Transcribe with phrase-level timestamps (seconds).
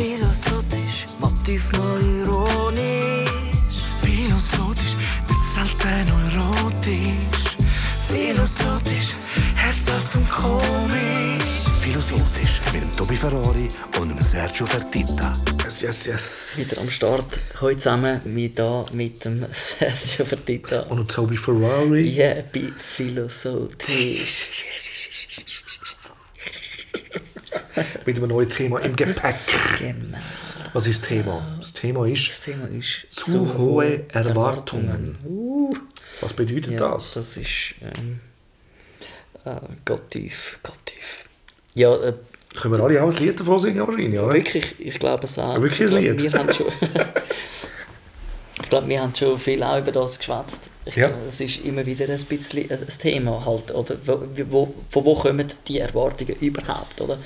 [0.00, 3.28] Philosophisch, Motiv mal ironisch.
[4.00, 4.96] Philosophisch,
[5.28, 7.58] nicht selten erotisch.
[8.08, 9.12] Philosophisch,
[9.56, 11.68] herzhaft und komisch.
[11.82, 13.68] Philosophisch mit dem Tobi Ferrari
[14.00, 15.34] und dem Sergio Fertitta.
[15.64, 16.52] Yes, yes, yes.
[16.56, 17.38] Wieder am Start.
[17.60, 20.80] Heute zusammen mit, da, mit dem Sergio Fertitta.
[20.88, 22.08] Und Toby Ferrari.
[22.08, 25.09] Yeah, bei Philosophisch.
[28.06, 29.36] Mit einem neuen Thema im Gepäck.
[29.78, 30.18] Genau.
[30.72, 31.56] Was ist das Thema?
[31.58, 35.16] Das Thema ist Das Thema ist zu hohe Erwartungen.
[36.20, 37.14] Was bedeutet Ja, das?
[37.14, 38.20] das ist ähm,
[39.44, 41.24] äh, Gott tief, Gott tief.
[41.74, 42.12] Ja, äh,
[42.56, 44.32] Können wir alle auch ein Lied davon singen wahrscheinlich, oder?
[44.34, 45.60] wirklich, ich glaube es auch.
[45.60, 46.22] Wirklich ein Lied?
[46.22, 46.66] Wir haben schon,
[48.62, 50.70] ich glaube, wir haben schon viel auch über das geschwätzt.
[50.94, 51.10] Ja.
[51.28, 55.46] es ist immer wieder ein bisschen ein Thema halt, oder wo, wo, von wo kommen
[55.68, 57.18] die Erwartungen überhaupt, oder?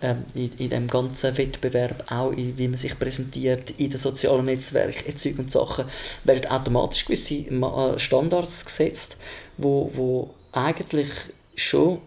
[0.00, 4.46] Ähm, in, in dem ganzen Wettbewerb, auch in, wie man sich präsentiert, in den sozialen
[4.46, 5.84] Netzwerken, Zeug und Sachen,
[6.24, 9.18] werden automatisch gewisse äh, Standards gesetzt,
[9.58, 11.10] wo, wo eigentlich
[11.54, 12.00] schon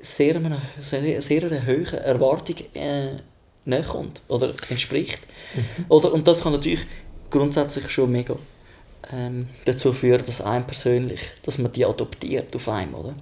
[0.00, 3.16] sehr einer, sehr, sehr einer hohen Erwartung äh,
[3.64, 5.20] näherkommt oder entspricht.
[5.88, 6.80] Oder, und das kann natürlich
[7.32, 8.36] grundsätzlich schon mega
[9.12, 13.14] ähm, dazu führen, dass einem persönlich, dass man die adoptiert auf einem, oder?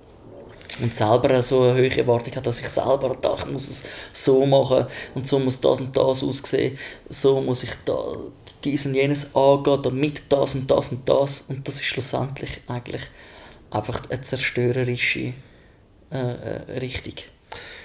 [0.80, 4.46] Und selber so eine hohe Erwartung hat, dass ich selber da, ich muss es so
[4.46, 8.16] machen und so muss das und das aussehen, so muss ich da
[8.62, 13.02] dies und jenes angehen, damit das und das und das und das ist schlussendlich eigentlich
[13.70, 15.32] einfach eine zerstörerische
[16.10, 17.14] äh, äh, Richtung.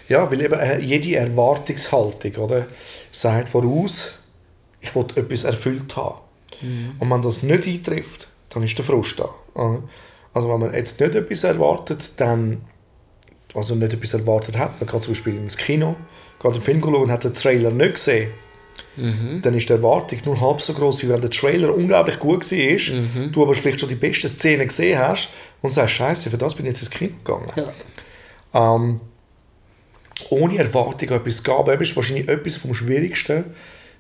[0.07, 2.67] Ja, weil eben äh, jede Erwartungshaltung oder,
[3.11, 4.19] sagt voraus,
[4.85, 6.19] ich will etwas erfüllt haben.
[6.99, 9.29] Und wenn das nicht eintrifft, dann ist der Frust da.
[10.33, 12.61] Also wenn man jetzt nicht etwas erwartet, dann
[13.53, 15.95] also nicht etwas erwartet hat, man kann zum Beispiel ins Kino,
[16.41, 18.31] geht einen Film schauen und hat den Trailer nicht gesehen,
[18.97, 23.27] dann ist die Erwartung nur halb so groß, wie wenn der Trailer unglaublich gut war,
[23.31, 25.29] du aber vielleicht schon die besten Szenen gesehen hast
[25.61, 27.51] und sagst, Scheiße, für das bin ich jetzt ins Kino gegangen.
[27.55, 28.75] Ja.
[28.75, 28.99] Ähm,
[30.29, 33.45] ohne Erwartung etwas eben, ist wahrscheinlich etwas vom Schwierigsten,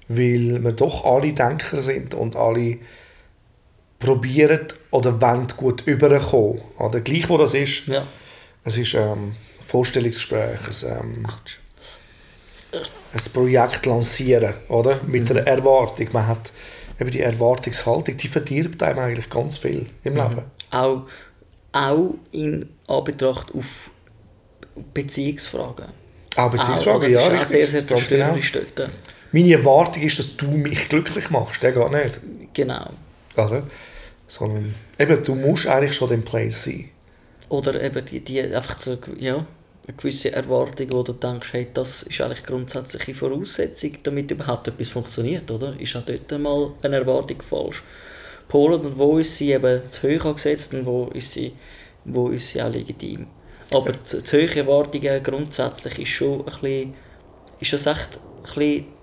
[0.07, 2.77] weil wir doch alle Denker sind und alle
[3.99, 6.61] probieren oder wollen gut überkommen.
[6.77, 8.05] Oder gleich wo das ist, Ja.
[8.63, 9.35] es ist ähm, ein
[9.65, 11.27] Vorstellungsgespräch, ein, ähm,
[13.13, 14.99] ein Projekt lancieren, oder?
[15.07, 16.09] Mit einer Erwartung.
[16.11, 16.51] Man hat
[16.99, 20.43] eben die Erwartungshaltung, die verdirbt einem eigentlich ganz viel im Leben.
[20.71, 21.03] Auch,
[21.71, 23.89] auch in Anbetracht auf
[24.93, 25.85] Beziehungsfragen.
[26.35, 27.09] Auch Beziehungsfragen, oder?
[27.09, 27.97] ja, Das ist auch sehr, sehr Ganz genau.
[28.35, 28.89] zerstörerisch dort.
[29.35, 31.61] Meine Erwartung ist, dass du mich glücklich machst.
[31.61, 32.21] Der geht nicht.
[32.53, 32.89] Genau.
[33.35, 33.63] Oder?
[34.29, 36.89] Sondern eben, du musst eigentlich schon den Place sein.
[37.49, 42.03] Oder eben die, die einfach so, ja, eine gewisse Erwartung, wo du denkst, hey, das
[42.03, 45.77] ist eigentlich grundsätzliche Voraussetzung, damit überhaupt etwas funktioniert, oder?
[45.81, 47.83] Ist auch dort mal eine Erwartung falsch.
[48.47, 51.51] Polen und wo ist sie eben zu hoch angesetzt und wo ist sie,
[52.05, 53.27] wo ist sie auch legitim.
[53.73, 56.93] Aber zu, zu hohe Erwartungen grundsätzlich ist schon ein bisschen,
[57.59, 58.94] ist das echt ein bisschen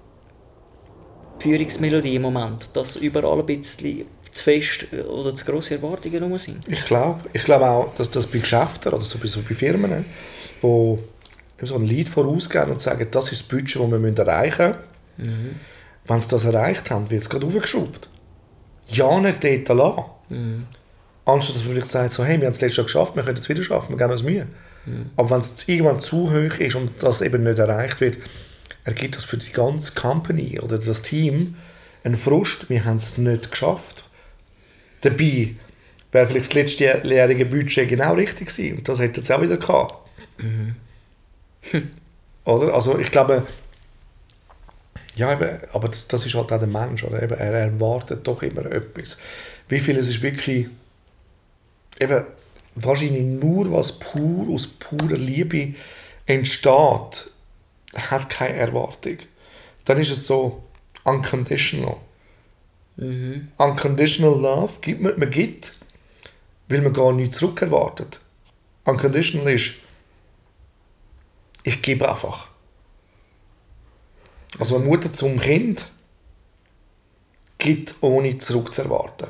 [1.42, 6.38] die Führungsmelodie im Moment, dass überall ein bisschen zu fest oder zu grosse Erwartungen rum
[6.38, 6.66] sind.
[6.68, 10.04] Ich glaube ich glaub auch, dass das bei Geschäften oder so bei, so bei Firmen,
[10.60, 10.98] wo
[11.60, 14.74] so ein Lied vorausgehen und sagen, das ist das Budget, das wir erreichen
[15.16, 15.60] müssen.
[16.06, 18.08] Wenn sie das erreicht haben, wird es gerade aufgeschraubt.
[18.88, 20.66] Ja, nicht dort lassen.
[21.24, 23.38] Anstatt dass man vielleicht sagt, so, hey, wir haben es letztes Jahr geschafft, wir können
[23.38, 24.46] es wieder schaffen, wir geben uns Mühe.
[25.16, 28.18] Aber wenn es irgendwann zu hoch ist und das eben nicht erreicht wird,
[28.84, 31.56] ergibt das für die ganze Company oder das Team
[32.04, 34.04] einen Frust, wir haben es nicht geschafft.
[35.02, 35.54] Dabei
[36.10, 39.94] wäre vielleicht das letztjährige Budget genau richtig gewesen und das hätte es auch wieder gehabt.
[42.44, 42.74] oder?
[42.74, 43.46] Also ich glaube,
[45.14, 47.22] ja, eben, aber das, das ist halt auch der Mensch, oder?
[47.22, 49.18] Eben, er erwartet doch immer etwas.
[49.68, 50.68] Wie viel es ist wirklich,
[52.00, 52.24] eben,
[52.74, 55.74] wahrscheinlich nur was pur aus purer Liebe
[56.26, 57.30] entsteht,
[57.96, 59.18] hat keine Erwartung.
[59.84, 60.62] Dann ist es so
[61.04, 61.96] unconditional.
[63.56, 65.78] Unconditional Love gibt man, man gibt,
[66.68, 68.20] weil man gar nichts zurückerwartet.
[68.84, 69.74] Unconditional ist,
[71.64, 72.48] ich gebe einfach.
[74.58, 75.86] Also eine Mutter zum Kind
[77.58, 79.28] gibt, ohne zurückzuerwarten.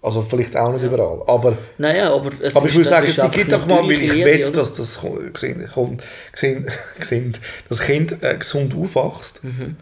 [0.00, 3.66] Also vielleicht auch nicht überall, aber, Naja, aber aber ich würde sagen, sie gibt auch
[3.66, 5.00] mal, weil ich Liebe, will, dass das
[5.32, 5.68] gesehen,
[6.32, 7.36] gesehen,
[7.68, 9.42] das Kind äh, gesund aufwächst.
[9.42, 9.76] Mhm.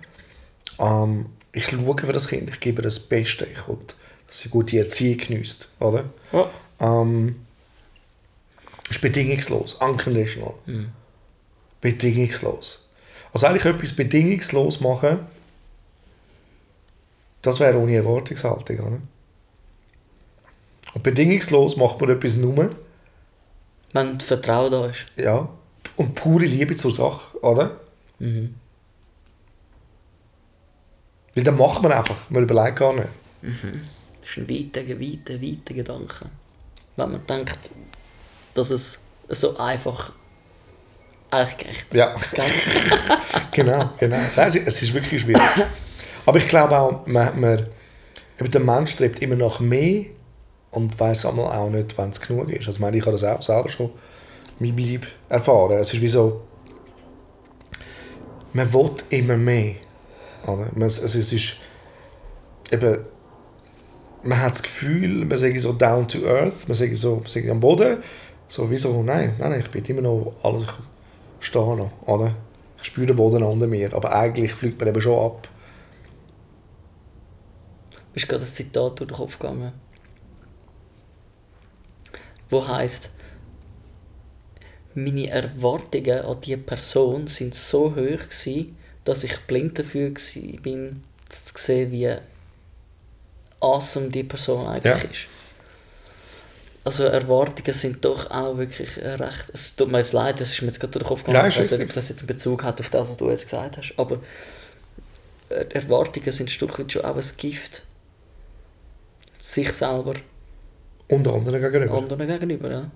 [0.78, 3.78] Ähm, ich schaue für das Kind, ich gebe ihr das Beste, ich will,
[4.26, 6.04] dass sie gute Erziehung genießt, oder?
[6.32, 6.50] Ja.
[6.80, 7.36] Ähm,
[8.88, 10.54] ist bedingungslos, unconditional.
[10.64, 10.92] Mhm.
[11.80, 12.84] bedingungslos.
[13.32, 15.19] Also eigentlich etwas bedingungslos machen,
[17.42, 18.78] das wäre ohne Erwartungshaltung.
[18.78, 18.98] Oder?
[20.96, 22.70] Und bedingungslos macht man etwas nur,
[23.93, 25.04] Wenn Vertrauen da ist.
[25.16, 25.46] ja,
[25.96, 27.78] und pure Liebe zur Sache, oder?
[31.34, 33.08] Weil dann macht man einfach, man überlegt gar nicht.
[33.43, 36.14] Das ist ein weiter, weiter, weiter Gedanke.
[36.96, 37.58] Wenn man denkt,
[38.54, 40.12] dass es so einfach
[41.31, 42.14] eigentlich gerecht Ja,
[43.52, 44.16] genau, genau.
[44.37, 45.43] Nein, es ist- es ist wirklich schwierig.
[46.25, 47.66] Aber ich glaube auch, man, man,
[48.40, 50.06] der Mensch strebt immer nach mehr
[50.76, 52.67] und weiß einmal auch nicht, wenn es genug ist.
[52.67, 53.90] Also ich meine, ich habe das auch selber schon
[54.61, 55.00] in meinem
[55.31, 55.78] erfahren.
[55.78, 56.43] Es ist wie so,
[58.52, 59.76] man will immer mehr.
[60.46, 60.67] Oder?
[60.78, 61.56] Also es ist
[62.70, 62.99] eben,
[64.23, 67.49] man hat das Gefühl, man sagt so down to earth, man sagt so, man sagt
[67.49, 67.96] am Boden,
[68.46, 70.64] so wie so, nein, nein, nein, ich bin immer noch alles,
[71.40, 72.34] ich stehe noch, oder?
[72.79, 75.49] Ich spüre den Boden unter mir, aber eigentlich fliegt man eben schon ab.
[78.12, 79.85] Ist gerade ein Zitat durch den Kopf gegangen.
[82.50, 83.10] Wo heißt
[84.94, 91.04] meine Erwartungen an diese Person sind so hoch gewesen, dass ich blind dafür gsi bin,
[91.28, 92.14] zu sehen, wie
[93.60, 95.10] awesome die Person eigentlich Ja.
[95.10, 95.26] ist.
[96.84, 99.50] Also Erwartungen sind doch auch wirklich äh, recht...
[99.52, 101.38] Es tut mir jetzt leid, das ist mir jetzt gerade durch den Kopf gegangen.
[101.43, 103.44] Nein, ich weiß nicht, ob das jetzt einen Bezug hat auf das, was du jetzt
[103.44, 104.20] gesagt hast, aber
[105.48, 107.82] Erwartungen sind ein Stück weit schon auch ein Gift.
[109.38, 110.14] Sich selber,
[111.08, 111.94] Und anderen gegenüber.
[111.97, 112.70] anderen gegenüber.
[112.70, 112.91] Ja.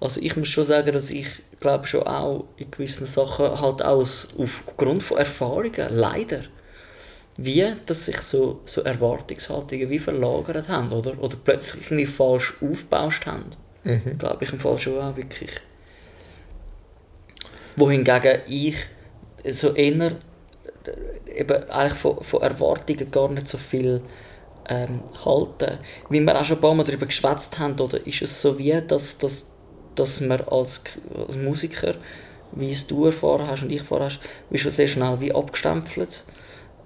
[0.00, 1.26] Also ich muss schon sagen, dass ich
[1.60, 4.06] glaube schon auch in gewissen Sachen halt auch
[4.38, 6.40] aufgrund von Erfahrungen, leider,
[7.36, 13.26] wie dass sich so, so Erwartungshaltungen wie verlagert haben oder, oder plötzlich irgendwie falsch aufgebaut
[13.26, 13.46] haben.
[14.18, 15.50] Glaube ich im Fall schon auch wirklich.
[17.76, 18.76] Wohingegen ich
[19.48, 20.12] so eher
[20.84, 24.02] äh, eben eigentlich von, von Erwartungen gar nicht so viel
[24.70, 25.80] ähm, halte.
[26.08, 28.80] Wie wir auch schon ein paar Mal darüber geschwätzt haben, oder ist es so wie,
[28.86, 29.50] dass, dass,
[29.96, 30.82] dass man als,
[31.26, 31.94] als Musiker,
[32.52, 36.24] wie es du erfahren hast und ich erfahren hast, wie schon sehr schnell wie abgestempelt.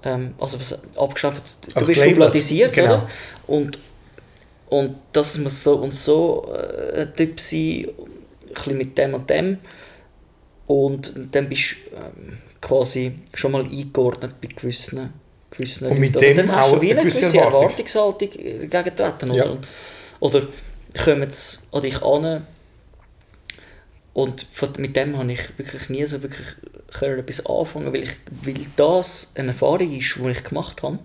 [0.02, 2.10] Ähm, also was, abgestempelt, du Ach, bist gelabelt.
[2.10, 2.94] schubladisiert, Genau.
[2.94, 3.08] oder?
[3.46, 3.78] Und,
[4.70, 7.86] und das muss so und so äh, ein Typ sein,
[8.48, 9.58] ein bisschen mit dem und dem.
[10.66, 15.12] Und dann bist du ähm, quasi schon mal eingeordnet bei gewissen,
[15.56, 17.62] gewissen Und mit dem dann hast du wie eine gewisse gewisse Erwartung.
[17.62, 19.30] Erwartungshaltung gegentreten.
[19.30, 19.56] Oder, Ja.
[20.20, 20.42] oder
[21.04, 22.46] kommen sie an dich an
[24.12, 26.46] und von- mit dem habe ich wirklich nie so wirklich
[26.92, 31.00] können etwas anfangen, weil, ich, weil das eine Erfahrung ist, die ich gemacht habe.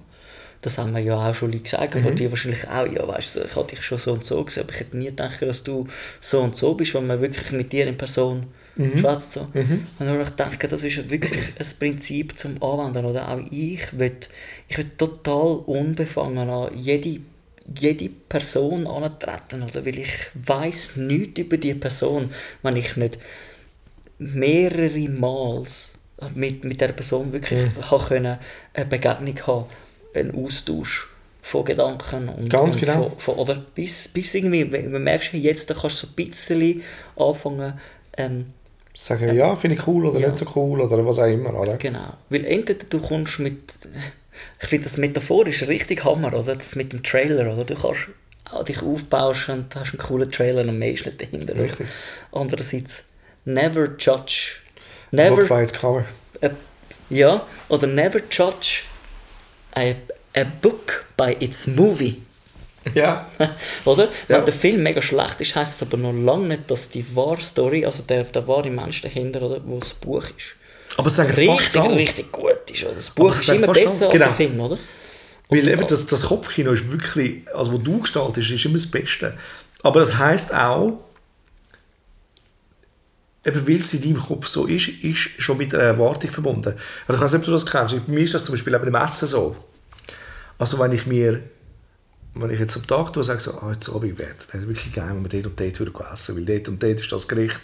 [0.62, 3.56] Das haben wir ja auch schon gesagt, von dir wahrscheinlich auch, ja weißt du, ich
[3.56, 5.88] hatte dich schon so und so gesehen, aber ich hätte nie gedacht, dass du
[6.20, 8.46] so und so bist, wenn man wirklich mit dir in Person
[8.98, 9.34] schwätzt.
[9.34, 9.42] So.
[9.42, 13.06] Und dann habe ich gedacht, das ist wirklich ein Prinzip zum Anwenden.
[13.06, 14.16] Oder auch ich will,
[14.68, 17.20] ich will total unbefangen an jede,
[17.78, 19.86] jede Person antreten, oder?
[19.86, 22.32] weil ich weiß nichts über die Person,
[22.64, 23.18] wenn ich nicht
[24.18, 25.64] mehrere Mal
[26.36, 27.98] mit, mit der Person wirklich Mhm.
[28.08, 28.38] können,
[28.74, 29.66] eine Begegnung haben,
[30.14, 31.08] einen Austausch
[31.42, 33.10] von Gedanken und, Ganz und genau.
[33.10, 36.84] von, von, oder bis, bis irgendwie, wenn man merkst, jetzt kannst du so ein bisschen
[37.16, 37.74] anfangen,
[38.18, 38.48] ähm,
[38.94, 40.28] Sagen, ja, finde ich cool oder Ja.
[40.30, 41.54] nicht so cool oder was auch immer.
[41.54, 41.78] Oder?
[41.78, 42.14] Genau.
[42.30, 43.58] Weil entweder du kommst mit.
[44.62, 46.56] Ich finde das metaphorisch richtig Hammer, oder?
[46.56, 47.64] Das mit dem Trailer, oder?
[47.66, 48.08] Du kannst
[48.52, 51.56] auch dich aufbauen und hast einen coolen Trailer und mehr ist nicht dahinter.
[51.56, 51.88] Richtig.
[52.32, 53.06] Andererseits,
[53.46, 54.54] never judge.
[55.12, 55.44] Never.
[55.46, 56.06] by its cover.
[56.42, 56.50] A,
[57.10, 58.84] ja, oder never judge
[59.76, 59.94] a,
[60.36, 62.22] a book by its movie.
[62.94, 63.28] Ja.
[63.86, 64.06] Oder?
[64.28, 64.38] Ja.
[64.38, 67.42] Wenn der Film mega schlecht ist, heisst es aber noch lange nicht, dass die wahre
[67.42, 70.56] Story, also der, der wahre Mensch dahinter, oder, wo das Buch ist,
[70.98, 72.84] Aber es sagen richtig, richtig gut ist.
[72.84, 72.94] Oder?
[72.96, 74.06] Das Buch ist immer besser alle.
[74.08, 74.26] als Genau.
[74.26, 74.78] der Film, oder?
[75.50, 79.36] Weil eben das, das Kopfkino ist wirklich, also wo du gestaltest, ist immer das Beste.
[79.82, 81.00] Aber das heisst auch,
[83.46, 86.76] eben weil es in deinem Kopf so ist, ist schon mit einer Erwartung verbunden.
[87.08, 88.06] Also ich weiß nicht, ob du das kennst.
[88.06, 89.56] Bei mir ist das zum Beispiel eben im Essen so.
[90.60, 91.42] Also wenn ich mir,
[92.42, 95.24] wenn ich jetzt am Tag tue, sage so, ah, jetzt Abend wäre wirklich geil, wenn
[95.24, 97.62] wir dort und dort würden essen, weil dort und dort ist das Gericht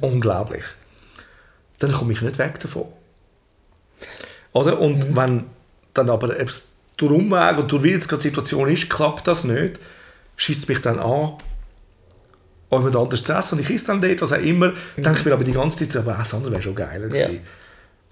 [0.00, 0.64] unglaublich.
[1.78, 2.86] Dann komme ich nicht weg davon.
[4.52, 4.80] Oder?
[4.80, 5.44] Und wenn
[5.94, 6.28] dann aber
[6.96, 9.78] durch Umweg und durch wie jetzt gerade die Situation ist, klappt das nicht,
[10.36, 11.32] schießt mich dann an,
[12.70, 15.32] jemand anderes zu essen und ich esse dann dort, was auch immer, denke ich mir
[15.32, 17.26] aber die ganze Zeit aber das andere wäre schon geiler Ja.
[17.26, 17.40] gewesen.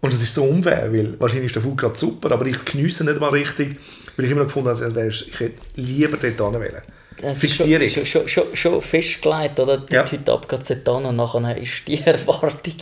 [0.00, 3.04] Und das ist so unfair, weil wahrscheinlich ist der Food gerade super, aber ich geniesse
[3.04, 3.78] nicht mal richtig,
[4.16, 6.82] weil ich immer noch gefunden habe, als wäre es- ich hätte lieber dort hinwählen.
[7.20, 7.88] Es ist Fixierung.
[7.88, 9.82] Schon, schon, schon, schon festgelegt, oder?
[9.90, 10.04] Ja.
[10.04, 10.10] Ja.
[10.12, 12.74] Heute Abend geht es dort und nachher ist die Erwartung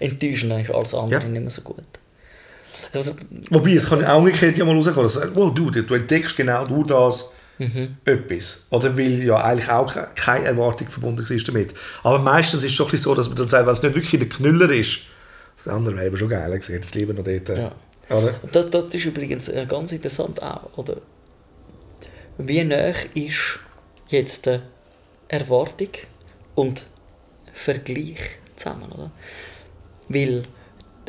[0.00, 1.28] enttäuschend ist alles andere Ja.
[1.28, 1.84] nicht mehr so gut.
[2.92, 3.12] Also,
[3.50, 6.64] Wobei, es kann auch umgekehrt ja mal rauskommen, dass du wow, du, du entdeckst genau
[6.66, 7.96] durch das Mhm.
[8.04, 8.66] etwas.
[8.70, 11.74] Oder weil ja eigentlich auch ke- keine Erwartung verbunden war damit.
[12.04, 14.28] Aber meistens ist es schon so, dass man dann sagt, wenn es nicht wirklich der
[14.28, 15.00] Knüller ist,
[15.64, 17.48] das andere wäre schon geil hätte es lieber noch dort.
[17.48, 17.72] äh, Ja.
[18.10, 18.34] Oder?
[18.52, 20.98] Das, das ist übrigens äh, ganz interessant auch, oder?
[22.38, 23.60] Wie nah ist
[24.08, 24.60] jetzt die
[25.28, 25.90] Erwartung
[26.54, 26.82] und
[27.52, 29.10] Vergleich zusammen, oder?
[30.08, 30.42] Weil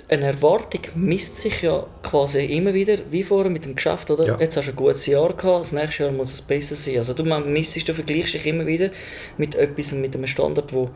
[0.10, 4.26] eine Erwartung misst sich ja quasi immer wieder, wie vorher mit dem Geschäft, oder?
[4.26, 4.40] Ja.
[4.40, 6.98] Jetzt hast du ein gutes Jahr gehabt, das nächste Jahr muss es besser sein.
[6.98, 8.90] Also du misst, du vergleichst dich immer wieder
[9.38, 10.90] mit etwas, mit einem Standard, wo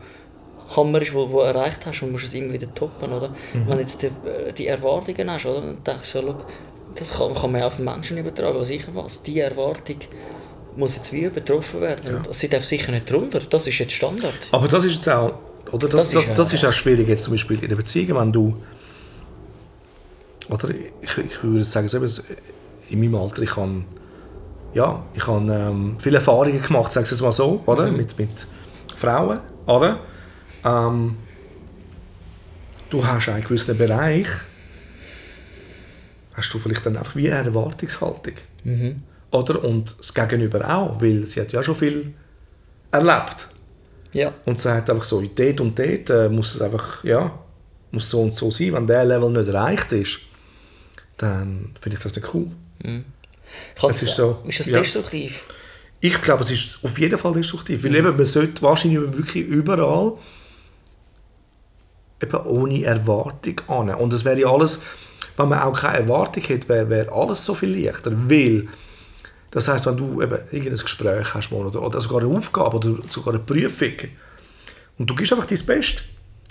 [0.76, 3.28] Hammer ist, wo, wo du erreicht hast und musst es immer wieder toppen, oder?
[3.52, 3.66] Mhm.
[3.66, 5.60] Wenn du jetzt die, äh, die Erwartungen hast, oder?
[5.60, 6.36] Dann denkst du, ja, schau,
[6.94, 9.22] das kann, kann man ja auf den Menschen übertragen, was sicher was.
[9.22, 9.96] Die Erwartung
[10.76, 12.16] muss jetzt wie übertroffen werden.
[12.16, 13.40] Und sie darf sicher nicht drunter.
[13.48, 14.34] Das ist jetzt Standard.
[14.52, 15.32] Aber das ist jetzt auch,
[15.70, 15.88] oder?
[15.88, 18.18] Das, Das das, ist das, ja- ist auch schwierig jetzt zum Beispiel in der Beziehung,
[18.18, 18.54] wenn du,
[20.50, 21.88] oder ich, ich würde sagen,
[22.90, 23.82] in meinem Alter, ich habe,
[24.74, 27.90] ja, ich habe ähm, viele Erfahrungen gemacht, sagen wir es mal so, oder?
[27.90, 28.28] Mit, mit
[28.96, 29.98] Frauen, oder?
[30.64, 31.16] Ähm,
[32.90, 34.28] du hast einen gewissen Bereich,
[36.34, 38.34] hast du vielleicht dann einfach wie eine Erwartungshaltung.
[39.30, 39.64] Oder?
[39.64, 42.14] Und das Gegenüber auch, weil sie hat ja schon viel
[42.90, 43.48] erlebt
[44.12, 44.32] Ja.
[44.44, 47.36] und sagt einfach so, dort und dort äh, muss es einfach, ja,
[47.90, 48.72] muss so und so sein.
[48.72, 50.18] Wenn der Level nicht erreicht ist,
[51.16, 52.48] dann finde ich das nicht cool.
[52.82, 54.78] Kann Es ist so, Ist das ja.
[54.78, 55.44] destruktiv?
[56.00, 60.12] Ich glaube, es ist auf jeden Fall destruktiv, weil eben, man sollte wahrscheinlich wirklich überall
[62.22, 63.90] eben ohne Erwartung an.
[63.90, 64.82] Und es wäre ja alles,
[65.36, 68.68] wenn man auch keine Erwartung hätte, wäre, wäre alles so viel leichter, weil
[69.50, 73.34] das heißt, wenn du eben irgendein Gespräch hast oder, oder sogar eine Aufgabe oder sogar
[73.34, 73.92] eine Prüfung
[74.98, 76.02] und du gibst einfach dein Bestes,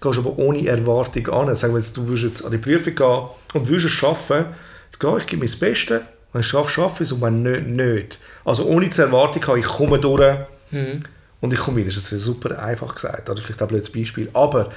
[0.01, 1.55] gehst aber ohne Erwartung an.
[1.55, 4.46] Sagen wir jetzt, du würdest jetzt an die Prüfung gehen und würdest es schaffen,
[4.86, 6.01] jetzt gehe ich, gebe mein Bestes,
[6.32, 8.20] wenn ich es schaffe, schaffe ich es und wenn nicht, nicht.
[8.46, 10.38] Also ohne die Erwartung habe, ich komme durch
[11.41, 11.93] und ich komme wieder.
[11.93, 14.70] Das ist super einfach gesagt, oder vielleicht auch ein blödes Beispiel, aber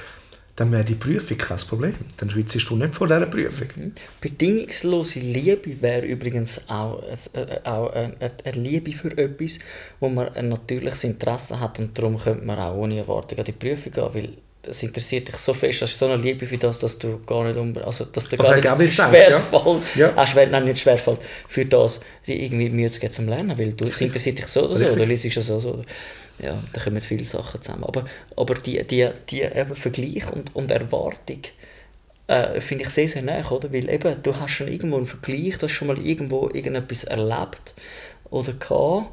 [0.57, 1.93] dann wäre die Prüfung kein Problem.
[2.17, 3.93] Dann schwitzt du nicht vor dieser Prüfung.
[4.19, 9.59] Bedingungslose Liebe wäre übrigens auch, äh, auch eine, eine Liebe für etwas,
[9.99, 13.51] wo man ein natürliches Interesse hat und darum könnte man auch ohne Erwartung an die
[13.51, 14.29] Prüfung gehen, weil
[14.69, 17.43] es interessiert dich so fest, das ist so eine Liebe für das, dass du gar
[17.45, 19.39] nicht unbe also dass dir Also gar nicht ich denke, ja.
[19.41, 20.13] schwerfällt, Ja.
[20.17, 23.73] auch schwer, nein, nicht schwerfällt, für das die irgendwie Mühe zu geben zum Lernen, weil
[23.73, 24.97] du, es interessiert dich so oder so, Richtig.
[24.97, 25.81] du liest es so, so.
[26.39, 27.83] Ja, da kommen viele Sachen zusammen.
[27.85, 28.05] Aber,
[28.35, 31.41] aber die, die, die eben Vergleich und, und Erwartung,
[32.27, 33.73] äh, finde ich sehr, sehr nah, oder?
[33.73, 37.73] Weil eben, du hast schon irgendwo einen Vergleich, du hast schon mal irgendwo irgendetwas erlebt
[38.29, 39.09] oder gehabt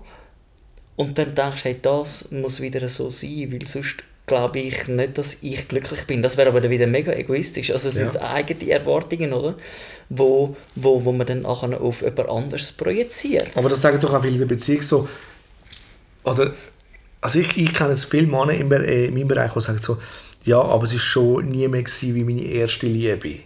[0.97, 5.19] und dann denkst du, hey, das muss wieder so sein, weil sonst glaube ich nicht,
[5.19, 6.23] dass ich glücklich bin.
[6.23, 7.71] Das wäre aber dann wieder mega egoistisch.
[7.71, 8.09] Also es Ja.
[8.11, 9.55] sind eigene Erwartungen, oder?
[10.09, 13.49] Wo, wo, wo man dann nachher auf jemand anderes projiziert.
[13.55, 15.09] Aber das sagen doch auch viele in der Beziehung so,
[16.25, 16.55] oder,
[17.21, 19.99] also ich, ich kenne jetzt viele Männer in, äh, in meinem Bereich, die sagen so,
[20.43, 23.41] ja, aber es war schon nie mehr gewesen wie meine erste Liebe.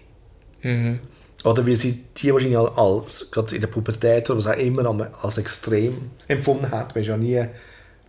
[0.62, 1.00] Mhm.
[1.44, 5.38] Oder wie sie die wahrscheinlich als, gerade in der Pubertät oder was auch immer, als
[5.38, 6.94] extrem empfunden hat.
[6.94, 7.44] Man ist ja nie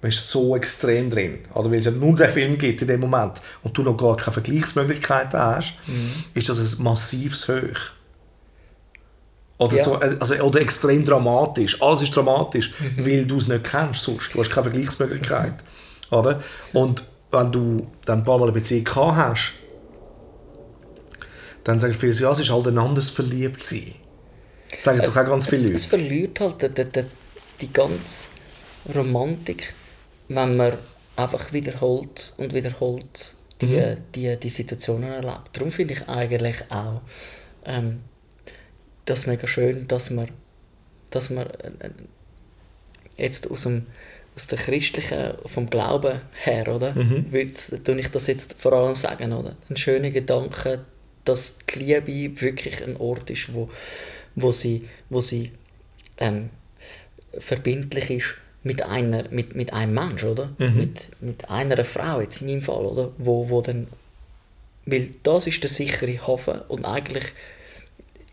[0.02, 1.40] man ist so extrem drin.
[1.54, 4.16] Oder weil es ja nur den Film gibt in dem Moment und du noch gar
[4.16, 6.12] keine Vergleichsmöglichkeiten hast, Mhm.
[6.34, 7.80] ist das ein massives Hoch.
[9.58, 9.84] Oder, Ja.
[9.84, 11.82] so, also, oder extrem dramatisch.
[11.82, 13.06] Alles ist dramatisch, Mhm.
[13.06, 14.34] weil du es nicht kennst sonst.
[14.34, 15.56] Du hast keine Vergleichsmöglichkeit.
[16.12, 16.42] Oder?
[16.72, 19.52] Und wenn du dann ein paar Mal eine Beziehung gehabt hast,
[21.66, 23.96] dann sagen viele so, ja, es ist halt ein anderes Verliebtsein.
[24.72, 25.90] Das sagen doch auch ganz es, viele es Leute.
[25.90, 27.04] verliert halt die, die,
[27.62, 28.30] die ganze
[28.96, 29.74] Romantik,
[30.30, 30.78] wenn man
[31.16, 33.98] einfach wiederholt und wiederholt die, Mhm.
[34.16, 35.50] die, die Situationen erlebt.
[35.54, 37.02] Darum finde ich eigentlich auch
[37.66, 38.00] ähm,
[39.06, 40.30] das mega schön, dass man,
[41.10, 41.90] dass man äh,
[43.18, 43.88] jetzt aus dem
[44.36, 46.94] aus der christlichen, vom Glauben her, oder?
[46.96, 47.30] Mhm.
[47.30, 49.58] Würde ich das jetzt vor allem sagen, oder?
[49.70, 50.86] Ein schöner Gedanke,
[51.26, 53.70] dass die Liebe wirklich ein Ort ist, wo,
[54.36, 55.52] wo sie, wo sie
[56.20, 56.52] ähm,
[57.38, 60.50] verbindlich ist mit einer, mit, mit einem Mensch, oder?
[60.58, 63.12] Mit, mit einer Frau jetzt in meinem Fall, oder?
[63.18, 63.88] Wo, wo dann,
[64.86, 67.26] weil das ist der sichere Hafen und eigentlich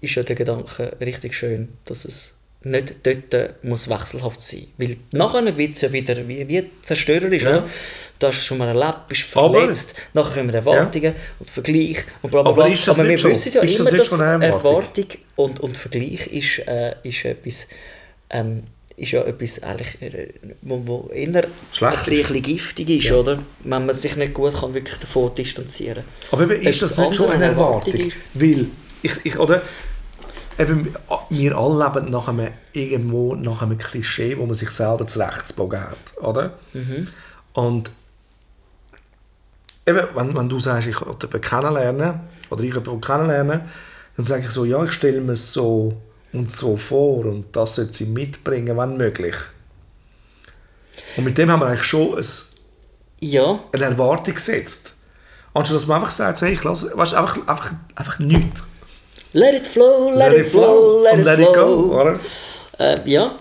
[0.01, 5.57] ist ja der Gedanke richtig schön, dass es nicht dort muss wechselhaft sein Weil nachher
[5.57, 7.59] wird es ja wieder wie, wie zerstörerisch, Ja.
[7.59, 7.69] oder?
[8.19, 12.31] Da hast du schon mal erlebt, bist Aber- verletzt, nachher kommen Erwartungen und Vergleich und
[12.31, 12.73] bla bla Aber bla.
[12.73, 14.19] ist das Aber wir wissen ja Ist das immer, nicht dass?
[14.21, 15.07] Erwartung
[15.37, 17.69] und, und Vergleich ist, äh, ist etwas,
[18.31, 18.65] ähm,
[18.97, 20.29] ist ja etwas eigentlich, äh,
[20.63, 23.39] wo, wo eher Schlecht ein bisschen giftig ist, oder?
[23.63, 27.15] Wenn man sich nicht gut kann wirklich davon distanzieren Aber eben, ist das es nicht
[27.15, 28.13] schon eine Erwartung Erwartung?
[28.35, 28.67] Weil,
[29.03, 29.63] ich, ich, oder,
[30.59, 30.95] eben,
[31.31, 36.23] wir alle leben nach einem, irgendwo nach einem Klischee, wo man sich selber zurechtgebogen hat,
[36.23, 36.55] oder?
[36.73, 37.09] Mhm.
[37.53, 37.91] Und
[39.87, 43.61] eben, wenn, wenn du sagst, ich will jemanden kennenlernen, oder ich jemanden kennenlernen,
[44.17, 46.01] dann sage ich so, ja, ich stelle mir so
[46.33, 49.35] und so vor und das sollte sie mitbringen, wenn möglich.
[51.17, 52.25] Und mit dem haben wir eigentlich schon ein,
[53.21, 54.95] Ja, eine Erwartung gesetzt.
[55.55, 58.63] Anstatt dass man einfach sagt, hey, ich lasse, weißt, einfach, einfach, einfach nichts.
[59.33, 61.89] let it flow, let, it flow, let, und it let it flow.
[61.89, 62.01] go.
[62.01, 62.21] Oder?
[62.79, 63.37] Äh, ja,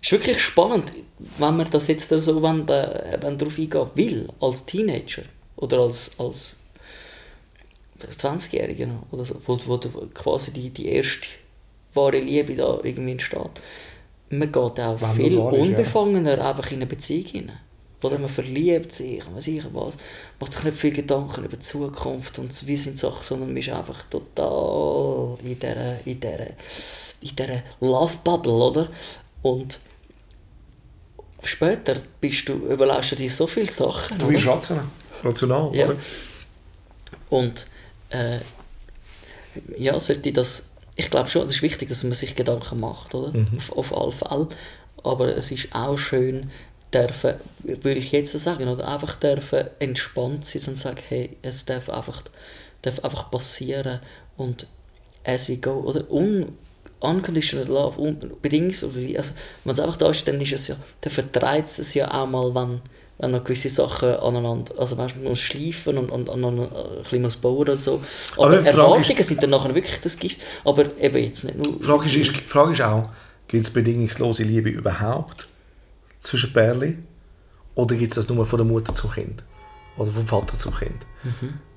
[0.00, 0.92] ist wirklich spannend,
[1.38, 5.22] wenn man das jetzt so wenn, äh, wenn darauf eingehen will, als Teenager
[5.56, 6.57] oder als, als
[8.06, 11.28] 20-Jähriger noch, oder so, wo, wo du quasi die, die erste
[11.94, 13.60] wahre Liebe da irgendwie entsteht.
[14.30, 15.40] Man geht auch Wenn viel ist, ja.
[15.40, 17.58] unbefangener einfach in eine Beziehung hinein.
[18.02, 19.96] Oder man verliebt sich, man weiß ich was,
[20.38, 23.56] macht sich nicht viel Gedanken über die Zukunft und wie sind die Sachen, sondern man
[23.56, 26.46] ist einfach total in dieser, in dieser,
[27.20, 28.88] in dieser Love-Bubble, oder?
[29.42, 29.80] Und
[31.42, 34.16] später bist du, überlegst du dir so viele Sachen.
[34.18, 34.84] Du bist rational.
[35.24, 35.86] Rational, Ja.
[35.86, 35.96] oder?
[37.30, 37.66] Und
[38.10, 38.38] äh,
[39.76, 40.70] ja, sollte das.
[40.96, 43.32] Ich glaube schon, es ist wichtig, dass man sich Gedanken macht, oder?
[43.56, 44.48] Auf, auf alle Fälle.
[45.04, 46.50] Aber es ist auch schön,
[46.92, 51.64] dürfen, würde ich jetzt so sagen, oder einfach dürfen entspannt sein und sagen, hey, es
[51.64, 52.22] darf einfach,
[52.82, 54.00] darf einfach passieren
[54.36, 54.66] und
[55.24, 56.10] as we go, oder?
[56.10, 56.56] Un,
[57.00, 59.32] unconditional love, un, bedingungslos, also
[59.64, 62.54] wenn es einfach da ist, dann ist es ja, dann vertreibt es ja auch mal,
[62.54, 62.80] wenn,
[63.18, 67.02] wenn noch gewisse Sachen aneinander, also weißt, man muss schleifen und, und, und, und ein
[67.02, 68.00] bisschen muss bauen oder so.
[68.36, 71.72] Aber, Aber Erwartungen ist- sind dann nachher wirklich das Gift, aber eben jetzt nicht nur...
[71.78, 73.08] Die Frage ist, Frage ist auch,
[73.48, 75.48] gibt es bedingungslose Liebe überhaupt
[76.20, 77.06] zwischen Pärchen?
[77.74, 79.42] Oder gibt es das nur von der Mutter zum Kind?
[79.96, 81.04] Oder vom Vater zum Kind?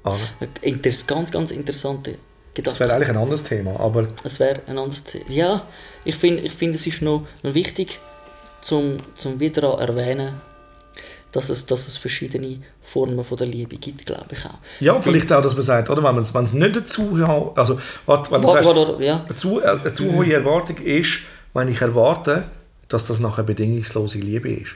[0.03, 0.17] Oder?
[0.61, 2.79] Inter ganz, ganz interessante Das Gedanken.
[2.81, 5.25] wäre eigentlich ein anderes Thema, aber Es wäre ein anderes Thema.
[5.29, 5.67] Ja,
[6.05, 7.99] ich finde, ich find, es ist noch, wichtig,
[8.61, 10.33] zum, zum wieder erwähnen,
[11.31, 14.57] dass es, dass es verschiedene Formen von der Liebe gibt, glaube ich auch.
[14.79, 17.17] ja, und vielleicht auch, dass man sagt, oder, wenn man es wenn es nicht dazu
[17.55, 19.23] also warte, wenn du Warte, sagst, warte, ja.
[19.25, 21.19] eine zu, eine zu hohe Erwartung ist,
[21.53, 22.43] wenn ich erwarte,
[22.89, 24.71] dass das nachher bedingungslose Liebe ist.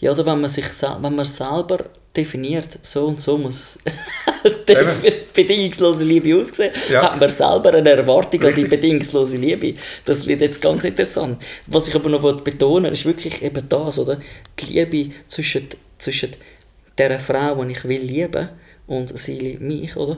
[0.00, 0.66] Ja, oder wenn man sich
[1.00, 3.78] wenn man selber definiert, so und so muss
[4.68, 7.02] die bedingungslose Liebe aussehen, Ja.
[7.12, 9.74] hat man selber eine Erwartung an die bedingungslose Liebe.
[10.04, 11.42] Das wird jetzt ganz interessant.
[11.66, 14.20] Was ich aber noch betonen ist wirklich eben das, oder?
[14.58, 16.30] Die Liebe zwischen, zwischen
[16.96, 18.48] der Frau, die ich will lieben,
[18.86, 20.16] und sie liebt mich, oder?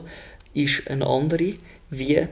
[0.53, 1.55] Ist eine andere,
[1.89, 2.27] wie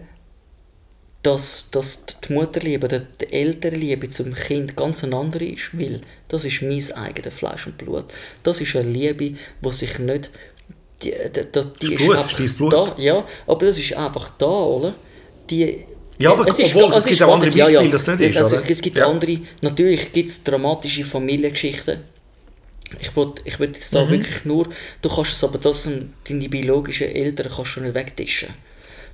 [1.24, 6.46] dass, dass die Mutterliebe, die, die Elternliebe zum Kind ganz eine andere ist, weil das
[6.46, 8.06] ist mein eigenes Fleisch und Blut.
[8.44, 10.30] Das ist eine Liebe, die sich nicht...
[11.02, 12.74] Die, die, die, die Das Blut, das ist Blut.
[12.74, 14.96] da, ja, aber das ist einfach da, oder?
[15.50, 15.86] Die,
[16.18, 18.22] Ja, aber es ist obwohl, ga- es gibt ist auch andere Beispiele, dass es nicht
[18.32, 18.70] ist, also, oder?
[18.70, 19.08] Es gibt Ja.
[19.08, 22.00] andere, natürlich gibt es dramatische Familiengeschichten,
[23.00, 24.10] ich will, ich will jetzt da Mhm.
[24.10, 24.68] wirklich nur,
[25.02, 25.88] du kannst es aber das
[26.28, 28.50] deine biologischen Eltern kannst du nicht wegtischen.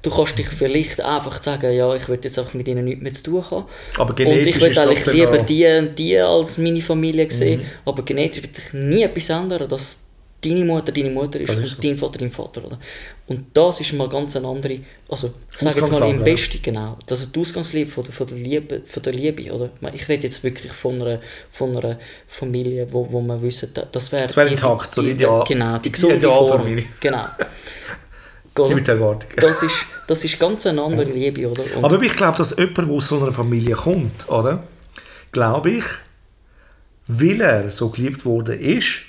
[0.05, 3.13] Du kannst dich vielleicht einfach sagen, ja, ich will jetzt einfach mit ihnen nichts mehr
[3.13, 3.65] zu tun haben.
[3.97, 7.65] Aber und ich genetisch ist eigentlich lieber die und die als meine Familie sehen, Mhm.
[7.85, 9.97] aber genetisch wird sich nie etwas ändern, dass
[10.43, 11.81] deine Mutter deine Mutter ist, ist und so.
[11.81, 12.63] dein Vater dein Vater.
[12.65, 12.77] Oder?
[13.25, 14.77] Und das ist mal ganz eine andere,
[15.09, 16.23] also ich sage jetzt mal im ja.
[16.23, 19.71] Besten, genau, das ist die Ausgangsliebe von der, von der Liebe, von der Liebe, oder?
[19.93, 21.19] Ich rede jetzt wirklich von einer,
[21.51, 24.27] von einer Familie, wo, wo man wissen, da- das wäre...
[24.27, 26.27] Das wäre intakt, so die Ideal- Genau, die die gesunde.
[26.27, 26.77] Form.
[26.99, 27.25] Genau.
[28.57, 29.29] Die mit Erwartung.
[29.37, 29.75] Das ist,
[30.07, 31.63] das ist ganz eine andere Liebe, oder?
[31.75, 34.63] Und Aber ich glaube, dass jemand, der aus so einer Familie kommt, oder?
[35.31, 35.83] Glaube ich,
[37.07, 39.01] weil er so geliebt worden ist,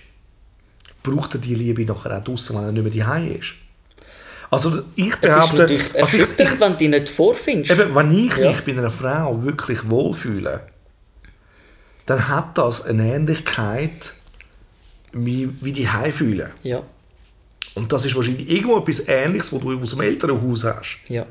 [1.02, 3.54] braucht er die Liebe nachher auch draussen, wenn er nicht mehr daheim ist.
[4.50, 7.70] Also ich es ist behaupte, natürlich also ich, erschütternd, wenn du dich nicht vorfindest.
[7.80, 8.50] Eben, wenn ich Ja.
[8.50, 10.60] mich bei einer Frau wirklich wohlfühle,
[12.06, 14.12] dann hat das eine Ähnlichkeit
[15.12, 16.50] wie, wie die fühlen.
[16.62, 16.82] Ja,
[17.74, 20.98] Und das ist wahrscheinlich irgendwo etwas Ähnliches, was du aus dem Elternhaus hast.
[21.08, 21.26] ja.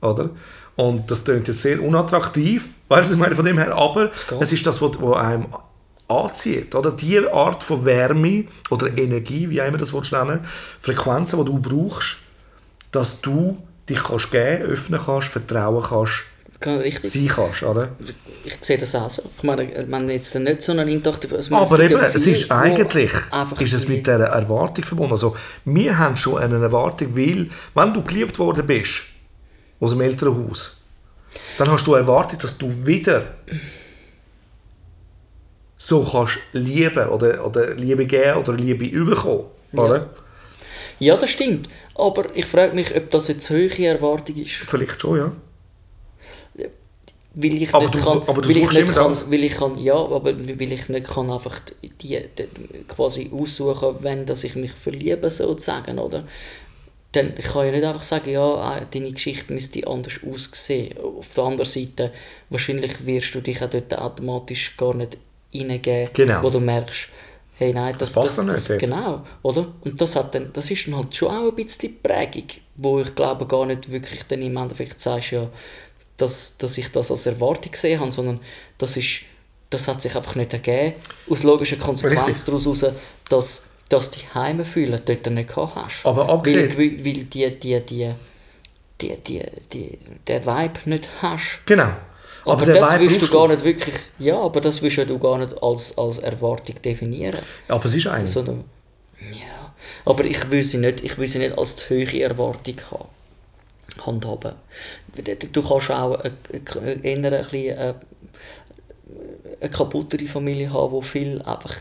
[0.00, 0.30] Oder?
[0.76, 4.52] Und das klingt jetzt sehr unattraktiv, weißt du, ich meine, von dem her, aber es
[4.52, 5.46] ist das, was, was einem
[6.06, 6.92] anzieht, oder?
[6.92, 10.40] Die Art von Wärme oder Energie, wie immer das nennen
[10.80, 12.18] Frequenzen, die du brauchst,
[12.92, 16.22] dass du dich kannst geben, öffnen kannst, vertrauen kannst,
[16.60, 17.12] Richtig.
[17.12, 17.88] sein kannst, oder?
[18.44, 19.22] Ich sehe das auch so.
[19.36, 21.28] Ich meine, wenn jetzt nicht so eine intakte...
[21.34, 23.12] Also Aber eben, ja es ist eigentlich
[23.60, 25.12] ist es mit dieser Erwartung verbunden.
[25.12, 29.02] Also, wir haben schon eine Erwartung, weil, wenn du geliebt worden bist,
[29.78, 30.82] aus dem Elternhaus,
[31.58, 33.22] dann hast du erwartet, dass du wieder
[35.76, 39.46] so kannst lieben oder, oder Liebe geben oder Liebe überkommen.
[39.72, 40.10] Oder?
[40.98, 41.68] Ja, das stimmt.
[41.94, 44.54] Aber ich frage mich, ob das jetzt hohe Erwartung ist.
[44.54, 45.32] Vielleicht schon, ja.
[47.34, 49.30] Weil ich Aber nicht du- kann, aber weil ich nicht kann, das.
[49.30, 52.48] weil ich kann, ja, aber weil ich nicht kann einfach die, die
[52.88, 56.24] quasi aussuchen, wenn dass ich mich verliebe sozusagen, oder?
[57.12, 60.96] Dann ich kann ja nicht einfach sagen, ja, äh, deine Geschichte müsste anders aussehen.
[60.98, 62.12] Auf der anderen Seite,
[62.50, 65.16] wahrscheinlich wirst du dich auch dort automatisch gar nicht
[65.54, 66.42] reingeben, Genau.
[66.42, 67.08] wo du merkst,
[67.54, 68.80] hey, nein, das, Das passt das, das, nicht.
[68.80, 69.72] Genau, oder?
[69.84, 72.44] Und das, hat dann, das ist dann halt schon auch ein bisschen Prägung,
[72.76, 75.48] wo ich glaube gar nicht wirklich dann im Endeffekt sagst, ja,
[76.18, 78.40] dass, dass ich das als Erwartung gesehen habe, sondern
[78.76, 79.22] das, ist,
[79.70, 80.94] das hat sich einfach nicht ergeben.
[81.30, 82.84] Aus logischer Konsequenz daraus heraus,
[83.30, 86.04] dass, dass die Heime fühlen dort nicht hast.
[86.04, 87.24] Aber abgesehen- Weil, weil, die,
[87.58, 88.14] die, die,
[89.00, 91.60] die, die, die, der Vibe nicht hast.
[91.66, 91.90] Genau.
[92.44, 95.38] Aber, der das willst du gar nicht wirklich, ja, aber das willst ja du gar
[95.38, 97.40] nicht als, als Erwartung definieren.
[97.68, 98.26] Aber es ist eine.
[98.26, 98.64] Sondern,
[99.20, 99.72] ja,
[100.06, 103.08] aber ich will sie nicht, ich will sie nicht als die hohe Erwartung haben.
[104.06, 104.52] Handhaben.
[105.52, 106.30] Du kannst auch eher
[107.02, 107.94] ein bisschen eine,
[109.60, 111.74] eine kaputtere Familie haben, die viel einfach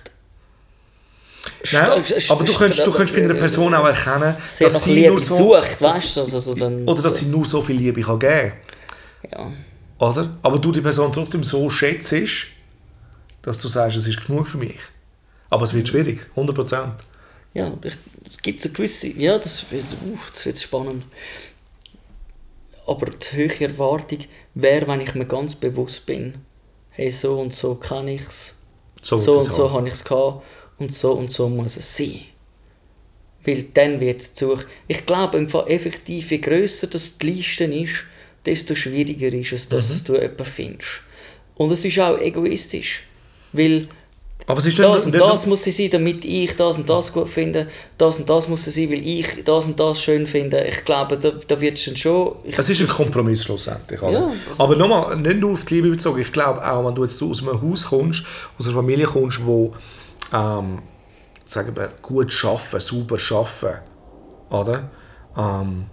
[1.71, 5.11] Nein, aber du könntest, du könntest bei einer Person auch erkennen, sehr dass sie Liebe
[5.11, 6.17] nur so, sucht, weißt?
[6.17, 8.53] Also, also dann, oder dass sie nur so viel Liebe kann geben
[9.31, 9.51] ja.
[9.99, 10.37] oder?
[10.41, 12.13] Aber du die Person trotzdem so schätzt,
[13.41, 14.77] dass du sagst, es ist genug für mich.
[15.49, 16.89] Aber es wird schwierig, 100%.
[17.53, 21.05] Ja, es gibt so gewisse, ja, das wird, uh, das wird spannend.
[22.87, 24.19] Aber die höhere Erwartung
[24.55, 26.35] wäre, wenn ich mir ganz bewusst bin,
[26.89, 28.55] hey, so und so kann ich es,
[29.03, 30.43] So, so, und so habe ich es gehabt
[30.79, 32.21] und so und so muss es sein.
[33.45, 34.57] Weil dann wird es zu.
[34.87, 38.05] Ich glaube, im Fall effektiv, je grösser das die Liste ist,
[38.45, 40.05] desto schwieriger ist es, dass Mhm.
[40.05, 41.01] du jemanden findest.
[41.55, 43.03] Und es ist auch egoistisch.
[43.53, 43.87] Weil
[44.49, 47.27] Aber es ist das und das muss sie sein, damit ich das und das gut
[47.27, 47.67] finde.
[47.97, 50.63] Das und das muss sie sein, weil ich das und das schön finde.
[50.63, 52.37] Ich glaube, da, da wird es dann schon...
[52.45, 54.01] Es ist ein Kompromiss schlussendlich.
[54.01, 54.11] Oder?
[54.13, 56.21] Ja, also- Aber nochmal, nicht nur auf die Liebe bezogen.
[56.21, 58.23] Ich glaube auch, wenn du jetzt aus einem Haus kommst,
[58.57, 59.73] aus einer Familie kommst, wo
[60.33, 60.79] ähm,
[61.45, 63.79] sagen wir, gut arbeiten, sauber arbeiten,
[64.49, 64.89] oder?
[65.37, 65.85] Ähm,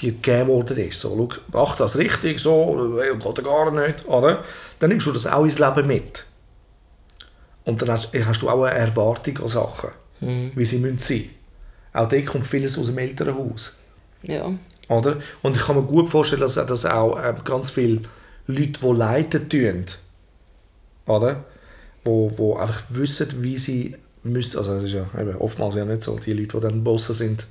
[0.00, 1.00] dir gegeben worden ist.
[1.00, 4.42] So, schau, mach das richtig, so, geht gar nicht, oder?
[4.78, 6.24] Dann nimmst du das auch ins Leben mit.
[7.64, 11.30] Und dann hast, hast du auch eine Erwartung an Sachen, wie sie müssen sein.
[11.92, 13.78] Auch dort kommt vieles aus dem Elternhaus.
[14.22, 14.52] ja.
[14.88, 15.16] Oder?
[15.42, 18.02] Und ich kann mir gut vorstellen, dass, dass auch ähm, ganz viele
[18.46, 19.84] Leute, die leiten tun,
[21.06, 21.44] oder?
[22.04, 26.02] Wo, wo einfach wissen, wie sie müssen, also das ist ja eben oftmals ja nicht
[26.02, 27.46] so, die Leute, die dann Bosse sind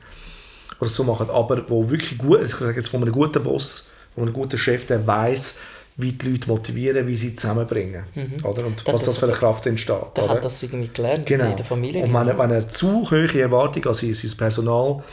[0.79, 4.23] oder so machen, aber wo wirklich gut, ich sage jetzt von einem guten Boss, von
[4.23, 5.57] einem guten Chef, der weiß,
[5.97, 8.03] wie die Leute motivieren, wie sie zusammenbringen,
[8.43, 8.65] oder?
[8.65, 9.95] Und Der was das das- für eine Kraft entsteht.
[10.15, 10.33] Der oder?
[10.33, 11.49] hat das irgendwie gelernt Genau.
[11.49, 12.03] in der Familie.
[12.03, 15.03] Und wenn er, wenn er zu hohe Erwartungen an sein, sein Personal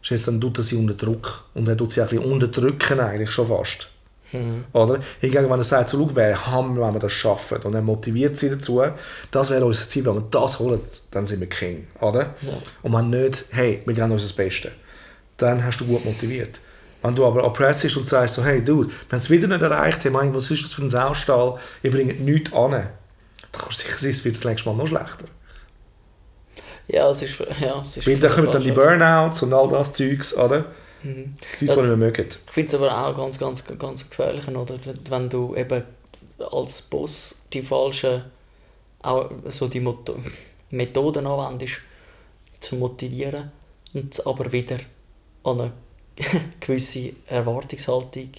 [0.00, 1.44] schätzt, dann tut er sie unter Druck.
[1.54, 3.88] Und er tut sie ein bisschen unterdrücken eigentlich schon fast.
[4.32, 4.64] Mhm.
[4.72, 5.00] Oder?
[5.20, 7.58] Hingegen, wenn er sagt, so, schau, wäre Hammer, wenn wir das schaffen.
[7.58, 8.82] Und er motiviert sie dazu,
[9.30, 11.86] das wäre unser Ziel, wenn wir das holen, dann sind wir King.
[12.00, 12.34] Oder?
[12.42, 12.58] Ja.
[12.82, 14.72] Und wenn nicht, hey, wir geben uns das Beste,
[15.36, 16.60] dann hast du gut motiviert.
[17.02, 20.10] Wenn du aber oppressest und sagst so, hey, wir haben es wieder nicht erreicht, hey,
[20.10, 22.88] mein, was ist das für ein Saustall, ihr bringt nichts an, dann
[23.52, 25.24] kannst du sicher sein, es wird das nächste Mal noch schlechter.
[26.88, 27.38] Ja, es ist...
[27.60, 30.66] Ja, es ist Weil dann kommen dann die Burnouts und all das Zeugs, oder?
[31.02, 31.36] Mhm.
[31.60, 32.26] Die Leute, die nicht mehr mögen.
[32.46, 34.74] Ich finde es aber auch ganz, ganz, ganz gefährlich, oder?
[34.84, 35.82] Wenn- wenn du eben
[36.50, 38.24] als Boss die falschen,
[39.02, 40.12] auch so die Mot
[40.70, 41.80] Methoden anwendest,
[42.60, 43.50] zu motivieren
[43.94, 44.76] und es aber wieder
[45.44, 45.72] an eine
[46.60, 48.30] gewisse Erwartungshaltung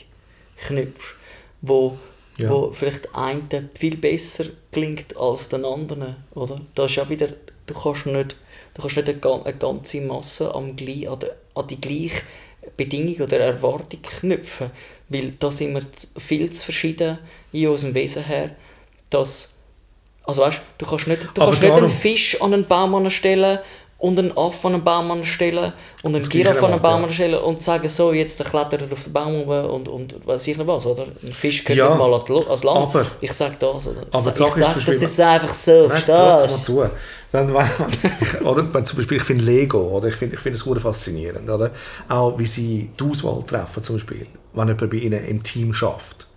[0.68, 1.16] knüpfst,
[1.62, 1.98] wo,
[2.38, 2.50] Ja.
[2.50, 6.62] wo vielleicht einen viel besser klingt als den anderen, oder?
[6.76, 7.30] Das ist ja wieder,
[7.66, 8.36] du kannst nicht,
[8.74, 12.22] du kannst nicht eine, ga- eine ganze Masse am, an, die gleiche
[12.78, 14.72] Bedingung oder Erwartung knüpfen,
[15.10, 15.82] weil da sind wir
[16.20, 17.20] viel zu verschieden
[17.52, 18.56] in unserem Wesen her,
[19.10, 19.54] dass,
[20.24, 23.60] also weißt, du kannst nicht, du Aber kannst nicht einen Fisch an einen Baum stellen
[24.04, 27.62] und einen Affen an einen Baum stellen und einen Giraffe einen erwarten, Baum stellen und
[27.62, 30.86] sagen, so, jetzt klettert er auf den Baum rum und, und weiß ich nicht was,
[30.86, 31.06] oder?
[31.24, 32.78] Ein Fisch gehört Ja, mal ans Land.
[32.78, 34.02] aber- ich sag das, oder?
[34.12, 36.96] aber ich ist sag das jetzt einfach so, lass verstehst doch mal zu.
[37.32, 37.56] Dann,
[38.44, 40.10] oder, wenn zum Beispiel, ich finde Lego, oder?
[40.10, 41.50] ich finde ich find es faszinierend.
[41.50, 41.72] Oder?
[42.10, 46.28] Auch wie sie die Auswahl treffen, zum Beispiel, wenn jemand bei ihnen im Team schafft.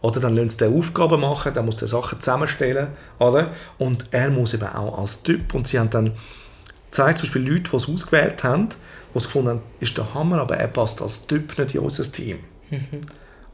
[0.00, 2.88] Oder dann lassen sie Aufgaben machen, dann muss der Sachen zusammenstellen.
[3.18, 3.50] Oder?
[3.78, 5.52] Und er muss eben auch als Typ.
[5.54, 6.12] Und sie haben dann
[6.92, 8.68] gezeigt, zum Beispiel Leute, die es ausgewählt haben,
[9.12, 12.10] die es gefunden haben, ist der Hammer, aber er passt als Typ nicht in unser
[12.10, 12.38] Team.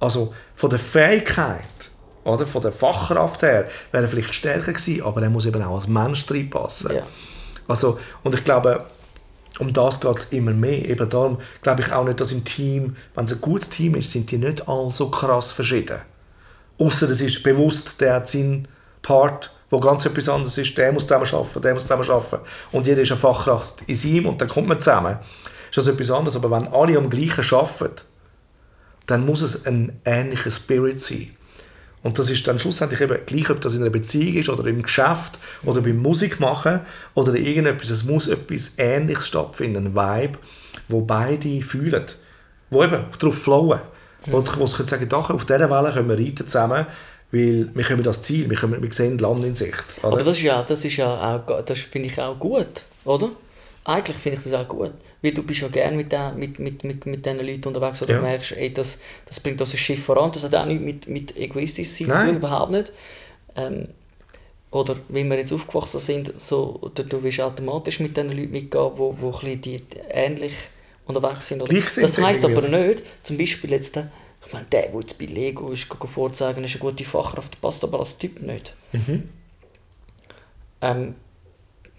[0.00, 1.62] Also von der Fähigkeit,
[2.24, 5.76] oder, von der Fachkraft her, wäre er vielleicht stärker gewesen, aber er muss eben auch
[5.76, 6.94] als Mensch reinpassen.
[6.94, 7.02] Ja.
[7.66, 8.84] Also, und ich glaube,
[9.58, 10.88] um das geht es immer mehr.
[10.88, 14.10] Eben darum glaube ich auch nicht, dass im Team, wenn es ein gutes Team ist,
[14.12, 15.98] sind die nicht alle so krass verschieden.
[16.78, 18.68] Außer es ist bewusst, der hat seinen
[19.02, 22.46] Part, wo ganz etwas anderes ist, der muss zusammen arbeiten, der muss zusammen arbeiten.
[22.72, 25.18] Und jeder ist eine Fachkraft in ihm und dann kommt man zusammen.
[25.70, 26.36] Ist das etwas anderes.
[26.36, 28.02] Aber wenn alle am gleichen arbeiten,
[29.06, 31.30] dann muss es ein ähnlicher Spirit sein.
[32.02, 34.82] Und das ist dann schlussendlich eben gleich, ob das in einer Beziehung ist oder im
[34.82, 36.80] Geschäft oder beim Musik machen
[37.14, 37.90] oder irgendetwas.
[37.90, 40.38] Es muss etwas Ähnliches stattfinden, ein Vibe,
[40.86, 42.04] wo beide fühlen,
[42.70, 43.80] wo eben darauf flowen.
[44.26, 46.86] Wo, wo sie können sagen, doch, auf dieser Welle können wir reiten zusammen,
[47.30, 49.84] weil wir kommen das Ziel, wir, können, wir sehen Land in Sicht.
[50.02, 50.08] Oder?
[50.08, 53.30] Aber das ist ja, das ist ja auch, das finde ich auch gut, oder?
[53.84, 56.84] Eigentlich finde ich das auch gut, weil du bist ja gerne mit, den, mit, mit,
[56.84, 58.16] mit, mit diesen Leuten unterwegs und Ja.
[58.16, 61.36] du merkst, ey, das, das bringt unser Schiff voran, das hat auch nichts mit, mit
[61.36, 62.92] egoistisch sein zu tun, überhaupt nicht.
[63.56, 63.88] Ähm,
[64.70, 68.90] oder wie wir jetzt aufgewachsen sind, so, du, du willst automatisch mit den Leuten mitgehen,
[68.96, 70.54] wo, wo ein die, die ähnlich
[71.06, 71.62] unterwegs sind.
[71.62, 71.72] Oder?
[71.80, 73.98] Sind das heisst aber nicht, zum Beispiel jetzt,
[74.48, 77.98] ich meine, der, der jetzt bei Lego ist, vorzeigen, ist eine gute Fachkraft, passt aber
[77.98, 78.74] als Typ nicht.
[80.80, 81.14] Ähm,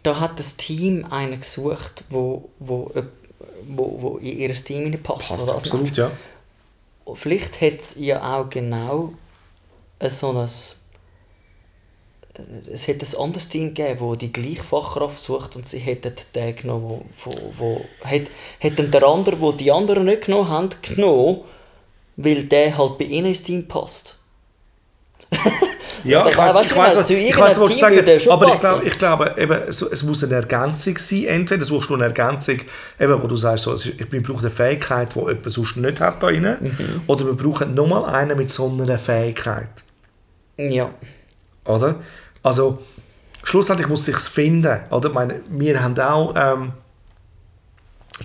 [0.02, 3.04] da hat das Team einen gesucht, wo, wo, äh,
[3.68, 4.92] wo, wo in ihr Team.
[5.04, 5.42] Passt oder?
[5.54, 6.12] als absolut, ja.
[7.14, 9.14] Vielleicht hat es ja auch genau
[10.04, 10.48] so ein
[12.34, 16.14] äh, es hätte ein anderes Team gegeben, wo die gleiche Fachkraft sucht und sie hätten
[16.34, 20.70] den genommen, wo, wo, wo hätt- hätten der andere, wo die anderen nicht genommen haben,
[20.82, 21.42] genommen,
[22.22, 24.18] weil der halt bei ihnen ins Team passt.
[26.04, 28.98] Ja, ich weiß, ich weiß, ich weiß, was du sagen er aber ich glaube, ich
[28.98, 31.26] glaube eben, es, muss eine Ergänzung sein.
[31.26, 32.60] Entweder suchst du eine Ergänzung,
[33.00, 36.28] eben, wo du sagst, so, wir brauchen eine Fähigkeit, die jemand sonst nicht hat da
[36.28, 37.02] rein, Mhm.
[37.08, 39.70] oder wir brauchen nochmal einen mit so einer Fähigkeit.
[40.58, 40.90] Ja.
[41.64, 41.96] Oder?
[42.44, 42.80] Also,
[43.44, 44.80] schlussendlich muss es sich finden.
[44.90, 45.10] Oder?
[45.10, 46.74] Ich meine, wir haben auch ähm,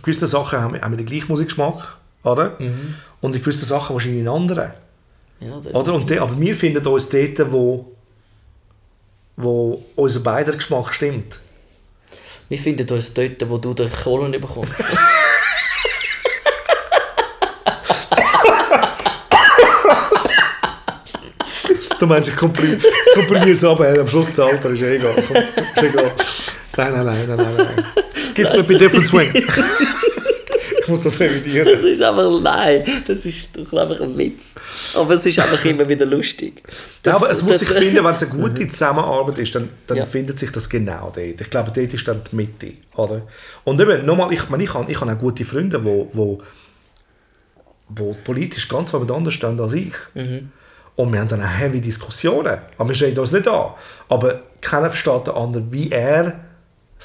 [0.03, 2.57] gewisse Sachen haben, haben wir den gleichen Musikgeschmack, oder?
[2.59, 2.95] Mhm.
[3.25, 4.71] Und in gewissen Sachen wahrscheinlich in anderen.
[5.41, 5.95] ja Oder?
[5.95, 7.91] Und de, aber wir finden uns dort, wo,
[9.37, 11.39] wo unser beider Geschmack stimmt.
[12.51, 14.75] Wir finden uns dort, wo du den Kohlen bekommst.
[21.99, 22.83] Du meinst, ich komprim-
[23.15, 25.15] komprimiere es ab, am Schluss das Alter ist egal.
[25.17, 26.13] Ist egal.
[26.77, 27.57] Nein, nein, nein, nein, nein.
[27.57, 27.85] nein.
[28.15, 29.33] Es gibt nicht bei Different Swing.
[30.85, 31.67] ich muss das revidieren.
[31.73, 34.41] Das ist einfach, nein, das ist doch einfach ein Witz.
[34.95, 36.63] Aber es ist einfach immer wieder lustig.
[37.05, 39.97] Ja, aber es muss sich das- finden, wenn es eine gute Zusammenarbeit ist, dann, dann
[39.97, 40.07] Ja.
[40.07, 41.41] findet sich das genau dort.
[41.41, 42.73] Ich glaube, dort ist dann die Mitte.
[42.97, 43.23] Oder?
[43.65, 46.43] Und eben, nochmal, ich, meine, ich habe ich habe auch gute Freunde, die wo, wo,
[47.89, 49.93] wo politisch ganz anders stehen als ich.
[50.97, 52.59] Und wir haben dann auch heavy Diskussionen.
[52.79, 53.73] Aber wir stehen uns nicht an.
[54.09, 56.41] Aber keiner versteht den anderen, wie er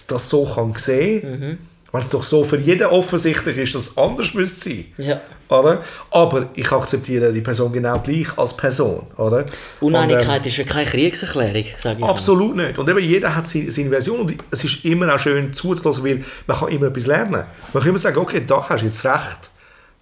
[0.08, 1.58] das so kann sehen
[1.92, 4.86] Wenn es doch so für jeden offensichtlich ist, dass es anders müsste sein.
[4.98, 5.22] Ja.
[5.50, 5.84] Oder?
[6.12, 9.08] Aber ich akzeptiere die Person genau gleich als Person.
[9.18, 9.40] Oder?
[9.40, 9.48] Und,
[9.94, 12.02] ähm, Uneinigkeit ist ja keine Kriegserklärung, sage ich.
[12.02, 12.10] mal.
[12.10, 12.78] Absolut nicht.
[12.78, 16.24] Und eben jeder hat seine, seine Version und es ist immer auch schön zuzulassen, weil
[16.46, 17.44] man kann immer etwas lernen.
[17.74, 19.50] Man kann immer sagen, okay, da hast du jetzt recht,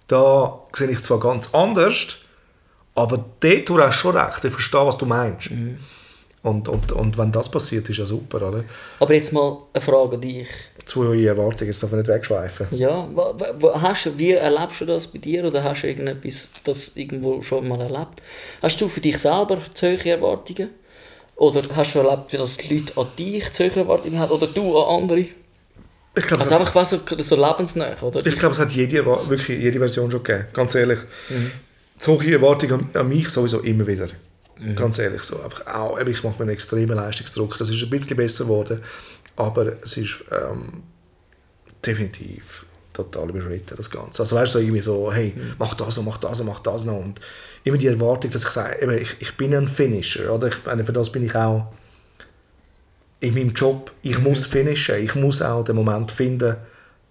[0.08, 2.16] da sehe ich zwar ganz anders,
[2.94, 5.50] aber dort du hast schon recht, ich verstehe, was du meinst.
[6.42, 8.64] Und, und, und wenn das passiert, ist ja super, oder?
[9.00, 10.48] Aber jetzt mal eine Frage an dich.
[10.88, 12.66] Zu Erwartungen, jetzt darf man nicht wegschweifen.
[12.70, 13.06] Ja,
[13.74, 17.78] hast wie erlebst du das bei dir oder hast du irgendetwas das irgendwo schon mal
[17.78, 18.22] erlebt?
[18.62, 20.70] Hast du für dich selber zu hohe Erwartungen?
[21.36, 24.46] Oder hast du erlebt, wie das die Leute an dich zu hohe Erwartungen haben oder
[24.46, 25.26] du an andere?
[26.16, 28.24] Ich glaube, Also einfach was so, so lebensnah, oder?
[28.24, 31.00] Ich glaube, es hat jede, wirklich jede Version schon gegeben, ganz ehrlich.
[31.98, 34.08] So hohe Erwartungen an, mich sowieso immer wieder.
[34.74, 35.40] Ganz ehrlich, so.
[35.40, 37.58] Einfach auch, ich mache mir einen extremen Leistungsdruck.
[37.58, 38.82] Das ist ein bisschen besser geworden,
[39.38, 40.82] aber es ist ähm,
[41.86, 44.22] definitiv total überschritten, das Ganze.
[44.22, 46.84] Also weißt du, so irgendwie so, hey, mach das noch, mach das noch, mach das
[46.84, 46.98] noch.
[46.98, 47.20] Und
[47.62, 50.48] immer die Erwartung, dass ich sage, eben, ich, ich bin ein Finisher, oder?
[50.48, 51.72] Ich meine, für das bin ich auch
[53.20, 56.56] in meinem Job, ich muss finishen, ich muss auch den Moment finden,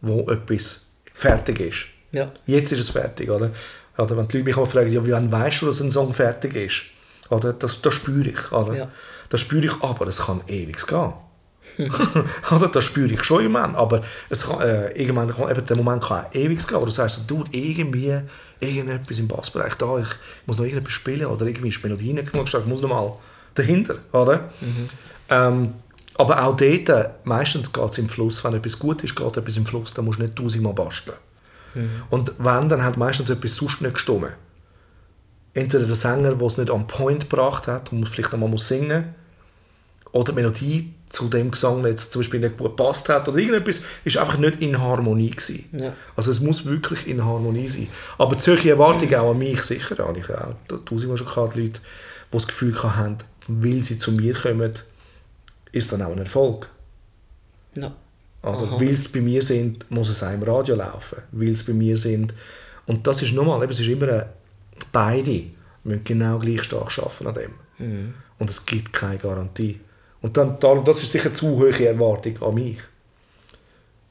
[0.02, 1.86] wo etwas fertig ist.
[2.12, 2.32] Ja.
[2.46, 3.52] Jetzt ist es fertig, oder?
[3.98, 6.56] Oder wenn die Leute mich auch fragen, ja, wann weißt du, dass ein Song fertig
[6.56, 6.84] ist?
[7.30, 7.54] Oder?
[7.54, 8.76] Das, das spüre ich, oder?
[8.76, 8.92] Ja.
[9.30, 11.14] Das spüre ich, aber es kann ewig gehen.
[12.52, 12.68] oder?
[12.68, 16.26] Das spüre ich schon irgendwann, aber es kann, äh, irgendwann kann, eben, der Moment kann
[16.26, 18.20] auch ewig gehen, wo du sagst, du, irgendwie
[18.60, 20.08] irgendetwas im Bassbereich da, ich
[20.46, 22.90] muss noch irgendetwas spielen oder irgendwie ist die Melodie nicht genug stark, ich muss noch
[22.90, 23.14] mal
[23.54, 24.50] dahinter, oder?
[25.30, 25.74] Ähm,
[26.16, 29.58] aber auch dort, äh, meistens geht es im Fluss, wenn etwas gut ist, geht etwas
[29.58, 31.18] im Fluss, dann musst du nicht tausendmal basteln.
[32.10, 34.32] Und wenn, dann hat meistens etwas sonst nicht gestimmt.
[35.54, 39.16] entweder der Sänger, der es nicht on point gebracht hat und vielleicht einmal muss singen
[40.12, 44.18] oder die Melodie zu dem Gesang jetzt zum Beispiel nicht gepasst hat oder irgendetwas, ist
[44.18, 45.70] einfach nicht in Harmonie gewesen.
[45.72, 45.94] Ja.
[46.16, 47.88] Also es muss wirklich in Harmonie sein.
[48.18, 52.32] Aber solche Erwartungen auch an mich sicher, habe ich auch tausendmal schon gehabt, Leute, die
[52.32, 53.18] das Gefühl haben,
[53.48, 54.74] weil sie zu mir kommen,
[55.72, 56.70] ist dann auch ein Erfolg.
[57.76, 57.94] Ja.
[58.44, 61.20] Oder weil sie bei mir sind, muss es auch im Radio laufen.
[61.32, 62.34] Weil sie bei mir sind.
[62.86, 64.24] Und das ist eben, es ist immer ein,
[64.92, 65.44] beide
[65.84, 67.52] müssen genau gleich stark arbeiten an dem.
[67.78, 68.14] Mhm.
[68.40, 69.80] Und es gibt keine Garantie.
[70.28, 72.80] Und dann, darum, das ist sicher zu hohe Erwartung an mich.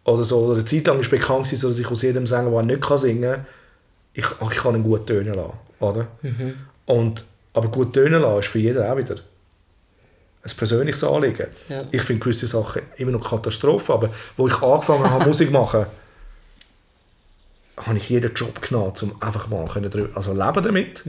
[0.03, 2.63] Oder so, oder eine Zeit lang ist bekannt gewesen, dass ich aus jedem Sänger, der
[2.63, 3.47] nicht kann singen kann,
[4.15, 5.53] ich, ich kann ihn gut tönen lassen.
[5.79, 6.07] Oder?
[6.87, 11.49] Und, aber gut tönen lassen ist für jeden auch wieder ein persönliches Anliegen.
[11.69, 11.85] Ja.
[11.91, 15.85] Ich finde gewisse Sachen immer noch Katastrophe, aber wo ich angefangen habe, Musik zu machen,
[17.77, 21.05] habe ich jeden Job genommen, um einfach mal können, also leben damit.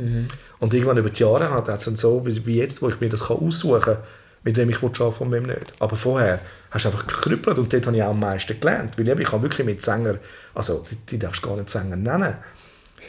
[0.60, 3.08] Und irgendwann über die Jahre hat es dann so, wie wie jetzt, wo ich mir
[3.08, 3.98] das kann aussuchen kann,
[4.48, 5.74] mit wem ich arbeiten und wem nicht.
[5.80, 6.40] Aber vorher
[6.72, 8.98] hast du einfach gekrüppelt und dort habe ich auch am meisten gelernt.
[8.98, 10.16] Weil ich habe wirklich mit Sänger,
[10.56, 12.36] also die, die darfst du gar nicht Sänger nennen,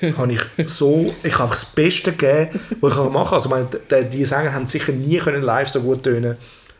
[0.17, 3.33] habe ich so, ich habe das Beste gegeben, was ich machen kann.
[3.35, 6.37] Also meine, die, die Sänger haben sicher nie können live so gut tönen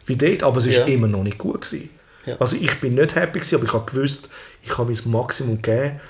[0.07, 0.85] wie dort, aber es war Ja.
[0.87, 1.61] immer noch nicht gut.
[1.63, 1.91] Gewesen.
[2.27, 2.35] Ja.
[2.41, 4.29] Also ich bin nicht happy, gewesen, aber ich habe gewusst,
[4.65, 6.01] ich habe mein Maximum gegeben,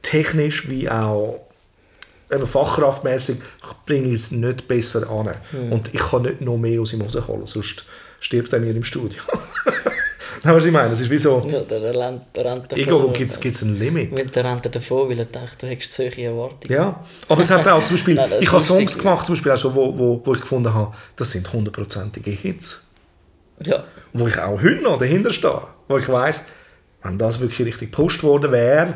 [0.00, 1.38] technisch wie auch
[2.32, 3.38] eben fachkraftmäßig
[3.86, 5.30] bringe ich es nicht besser an.
[5.70, 7.84] Und ich kann nicht noch mehr aus ihm rausholen, sonst
[8.20, 9.22] stirbt er mir im Studio.
[10.42, 10.90] Du, was ich meine?
[10.92, 12.78] Es ist wie so, Ja, der rennt, der rennt davon.
[12.78, 14.16] irgendwo gibt es ein Limit.
[14.16, 16.72] Wenn der rennt davon, weil er denkt, du hättest hohe Erwartungen.
[16.74, 18.64] Ja, aber es hat auch zum Beispiel, Nein, ich habe.
[18.64, 22.30] Songs gemacht, zum Beispiel auch schon, wo, wo, wo ich gefunden habe, das sind hundertprozentige
[22.30, 22.82] Hits.
[23.62, 23.84] Ja.
[24.14, 25.60] Wo ich auch heute noch dahinter stehe.
[25.88, 26.46] Wo ich weiss,
[27.02, 28.94] wenn das wirklich richtig gepusht worden wäre,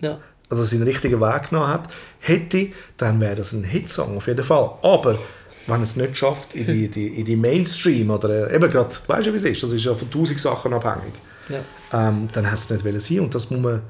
[0.00, 0.18] ja.
[0.48, 1.88] Also dass er einen richtigen Weg genommen hat,
[2.20, 4.70] hätte, dann wäre das ein Hitsong auf jeden Fall.
[4.82, 5.18] Aber
[5.66, 9.26] wenn es nicht schafft in die, die, in die Mainstream oder äh, eben gerade, weißt
[9.26, 11.14] du wie es ist, das ist ja von tausend Sachen abhängig,
[11.48, 11.60] ja.
[11.92, 13.82] ähm, dann hat es nicht wollen sein und das muss man,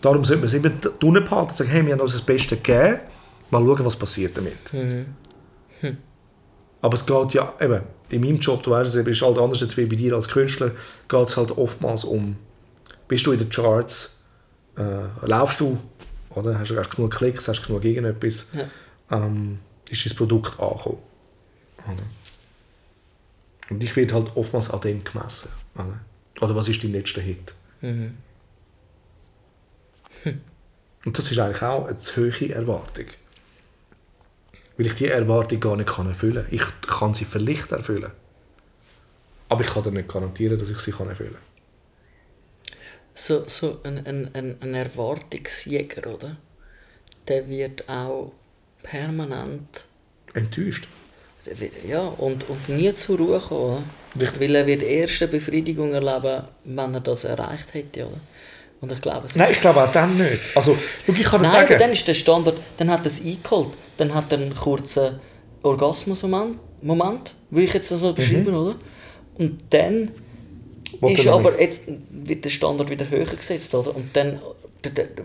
[0.00, 2.56] darum sollte man es immer drinnen behalten und sagen, hey, wir haben uns das Beste
[2.56, 3.00] gegeben,
[3.50, 4.54] mal schauen, was passiert damit.
[6.82, 9.62] Aber es geht ja, eben, in meinem Job, du weißt es, eben, ist halt anders
[9.62, 10.72] als wie bei dir als Künstler,
[11.08, 12.36] geht es halt oftmals um,
[13.06, 14.16] bist du in den Charts,
[14.80, 15.78] äh, laufst du,
[16.30, 16.58] oder?
[16.58, 18.68] Hast du genug Klicks, hast du genug irgendetwas, Ja.
[19.10, 20.98] ähm, ist dein Produkt angekommen.
[21.86, 22.02] Oder?
[23.70, 25.48] Und ich werde halt oftmals an dem gemessen.
[25.74, 26.00] Oder,
[26.40, 27.54] oder was ist dein letzter Hit?
[27.82, 28.16] Und
[31.18, 33.06] das ist eigentlich auch eine zu hohe Erwartung.
[34.76, 36.46] Weil ich diese Erwartung gar nicht kann erfüllen kann.
[36.50, 38.10] Ich kann sie vielleicht erfüllen.
[39.48, 41.42] Aber ich kann dir nicht garantieren, dass ich sie kann erfüllen kann.
[43.14, 46.36] So, so ein, ein, ein, ein Erwartungsjäger, oder?
[47.28, 48.32] Der wird auch
[48.82, 49.84] permanent
[50.34, 50.86] Enttäuscht.
[51.86, 53.84] ja, und, und nie zur Ruhe kommen.
[54.18, 54.40] Richtig.
[54.40, 58.06] Weil er wird erst eine Befriedigung erleben, wenn er das erreicht hätte.
[58.06, 58.20] Oder?
[58.80, 60.56] Und ich glaube, Nein, ich glaube auch dann nicht.
[60.56, 61.76] Also, schau, ich kann Nein, sagen...
[61.78, 63.76] dann ist der Standard, dann hat er es eingeholt.
[63.96, 65.20] Dann hat er einen kurzen
[65.62, 68.76] Orgasmus-Moment, Moment, würde ich jetzt das so beschreiben, oder?
[69.36, 70.10] Und dann
[71.08, 73.94] ist er aber jetzt wird der Standard wieder höher gesetzt, oder?
[73.94, 74.40] Und dann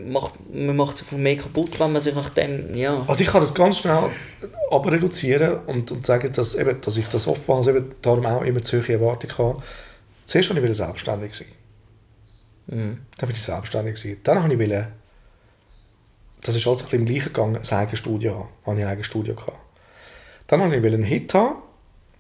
[0.08, 3.04] macht, man macht sich mehr kaputt, wenn man sich nach dem, ja...
[3.08, 4.10] Also ich kann das ganz schnell
[4.70, 8.78] abreduzieren und, und sagen, dass, eben, dass ich das oftmals eben darum auch immer zu
[8.78, 9.64] hohe Erwartungen habe.
[10.26, 11.48] Zuerst wollte ich wieder selbstständig sein.
[12.68, 14.20] Dann bin ich selbstständig gewesen.
[14.24, 14.88] Dann habe ich wollen,
[16.42, 18.50] das ist alles ein bisschen im gleichen gegangen, ein eigenes Studio haben.
[18.66, 19.58] Habe ich ein eigenes Studio gehabt.
[20.48, 21.62] Dann habe ich einen Hit haben.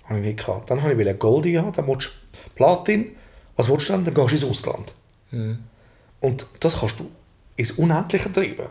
[0.05, 0.69] Habe ich nicht gehabt.
[0.69, 1.73] Dann habe ich einen Goldie haben.
[1.73, 2.11] Dann willst du
[2.55, 3.15] Platin.
[3.55, 4.05] Was willst du dann?
[4.05, 4.93] Dann gehst du ins Ausland.
[6.19, 7.09] Und das kannst du
[7.55, 8.65] ins Unendliche treiben.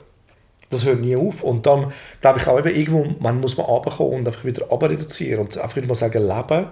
[0.70, 1.42] Das hört nie auf.
[1.42, 5.40] Und dann glaube ich auch eben, irgendwo man muss man runterkommen und einfach wieder reduzieren
[5.40, 6.66] und einfach wieder mal sagen, leben.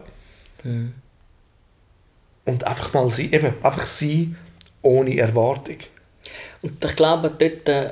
[2.44, 4.36] Und einfach mal sein, eben, einfach sein
[4.82, 5.76] ohne Erwartung.
[6.62, 7.90] Und ich glaube, dort, äh,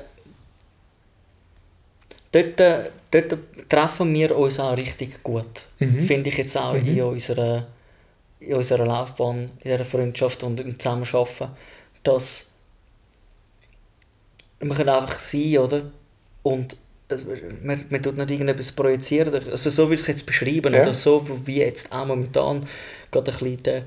[2.33, 5.67] dort, äh, dort treffen wir uns auch richtig gut.
[6.07, 7.67] Finde ich jetzt auch in, unserer,
[8.41, 11.51] in unserer Laufbahn, in dieser Freundschaft und im Zusammenarbeiten,
[12.03, 12.47] dass
[14.61, 15.83] man kann einfach sein, oder?
[16.43, 16.77] Und
[17.63, 20.83] man, man tut nicht irgendetwas projizieren, also so wie ich es jetzt beschreiben, Ja.
[20.83, 22.67] oder so wie jetzt auch momentan
[23.11, 23.85] gerade ein bisschen der,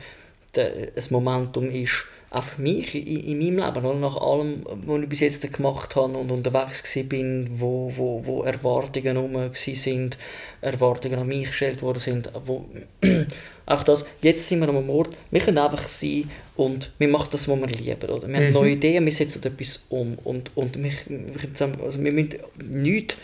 [0.55, 3.93] der, ein Momentum ist, auch für mich in, in meinem Leben, oder?
[3.99, 9.17] nach allem, was ich bis jetzt gemacht habe und unterwegs war, wo, wo, wo Erwartungen
[9.17, 10.17] rum sind,
[10.61, 12.65] Erwartungen an mich gestellt worden sind, wo,
[13.65, 17.47] Auch das, jetzt sind wir einem Ort, wir können einfach sein und wir machen das,
[17.47, 18.09] was wir lieben.
[18.09, 18.27] Oder?
[18.27, 18.51] Wir haben Mhm.
[18.53, 20.17] neue Ideen, wir setzen etwas um.
[20.25, 23.15] Und, und wir, wir, zusammen- also wir müssen nichts,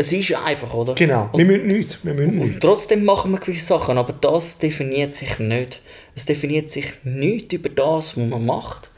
[0.00, 0.94] es ist einfach, oder?
[0.94, 1.98] Genau, wir müssen nichts.
[2.04, 2.60] Wir müssen Und nichts.
[2.60, 5.80] trotzdem machen wir gewisse Sachen, aber das definiert sich nicht.
[6.14, 8.90] Es definiert sich nicht über das, was man macht,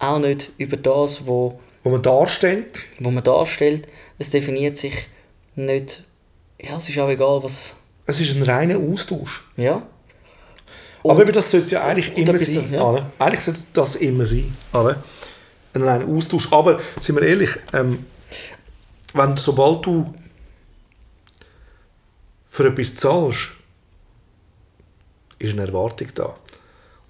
[0.00, 3.86] auch nicht über das, wo, Wo man darstellt, wo man darstellt.
[4.18, 5.06] Es definiert sich
[5.54, 6.02] nicht,
[6.60, 7.76] ja, es ist auch egal, was,
[8.06, 9.44] es ist ein reiner Austausch.
[9.56, 9.86] ja.
[11.04, 12.72] Aber eben, das sollte es ja eigentlich und immer sein.
[12.72, 13.10] ja.
[13.18, 14.56] Eigentlich sollte das immer sein.
[14.72, 15.02] Oder?
[15.74, 16.52] Ein reiner Austausch.
[16.52, 18.06] Aber, sind wir ehrlich, ähm,
[19.12, 20.14] wenn, sobald du
[22.52, 23.48] für etwas zahlst,
[25.38, 26.36] ist eine Erwartung da.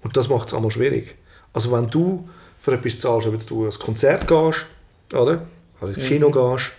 [0.01, 1.15] Und das macht es einmal schwierig.
[1.51, 2.29] Also wenn du
[2.61, 4.65] für etwas zahlst, ob du ins Konzert gehst,
[5.11, 5.45] oder?
[5.81, 6.71] Oder ins Kino gehst,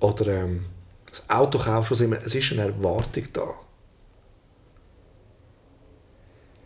[0.00, 0.64] oder ähm,
[1.10, 3.54] das Auto kaufst, was immer, es ist eine Erwartung da.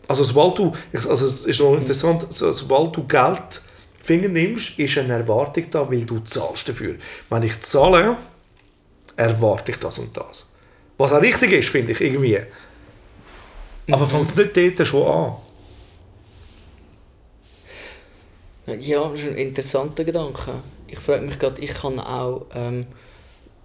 [0.07, 3.61] Also sobald du, also es ist noch interessant, so- sobald du Geld
[4.01, 6.95] Finger nimmst, ist eine Erwartung da, weil du zahlst dafür.
[7.29, 8.15] Wenn ich zahle,
[9.17, 10.45] erwarte ich das und das.
[11.01, 12.37] Was auch richtig ist, finde ich, irgendwie.
[13.89, 15.35] Aber fängt es nicht dort schon an?
[18.79, 20.53] Ja, das ist ein interessanter Gedanke.
[20.85, 22.85] Ich frage mich gerade, ich habe auch ähm,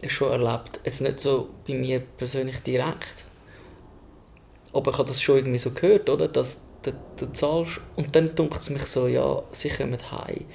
[0.09, 3.27] schon erlebt, jetzt nicht so bei mir persönlich direkt,
[4.73, 6.29] aber ich habe das schon irgendwie so gehört, oder?
[6.29, 10.47] Dass du, du zahlst und dann dunkelt es mich so, ja, sie kommen heim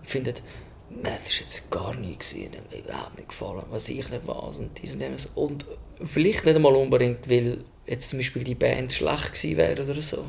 [0.00, 0.69] und finden, «Nein,
[1.02, 4.70] das war jetzt gar nichts, hat mir überhaupt nicht gefallen, was ich nicht was und
[4.82, 5.28] dies und jenes.
[5.34, 5.64] Und
[6.04, 10.24] vielleicht nicht einmal unbedingt, weil jetzt zum Beispiel die Band schlecht gewesen wäre oder so,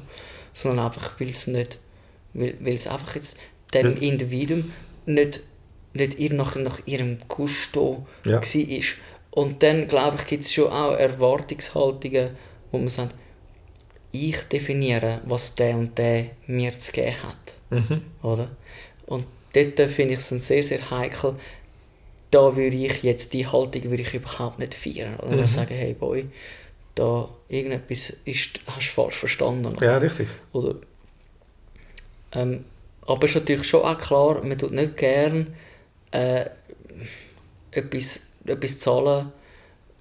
[0.53, 1.79] sondern einfach, weil es nicht,
[2.33, 3.37] weil, weil es einfach jetzt
[3.73, 4.01] dem Ja.
[4.01, 4.71] Individuum
[5.05, 5.41] nicht,
[5.93, 8.41] nicht ihr nach, nach ihrem Gusto Ja.
[8.41, 8.81] war.
[9.31, 12.31] Und dann, glaube ich, gibt es schon auch Erwartungshaltungen,
[12.71, 13.15] wo man sagt,
[14.11, 17.55] ich definiere, was der und der mir zu geben hat.
[18.21, 18.49] Oder?
[19.05, 21.35] Und dort finde ich es sehr, sehr heikel.
[22.29, 25.19] Da würde ich jetzt, die Haltung würde ich überhaupt nicht feiern.
[25.19, 25.47] Oder mhm.
[25.47, 26.27] sagen, hey Boy,
[26.95, 29.75] da irgendetwas ist, hast du falsch verstanden.
[29.81, 30.27] Ja, richtig.
[30.53, 30.75] Oder,
[32.33, 32.65] ähm,
[33.05, 35.55] aber es ist natürlich schon auch klar, man tut nicht gern
[36.11, 36.45] äh,
[37.71, 39.31] etwas, etwas zahlen,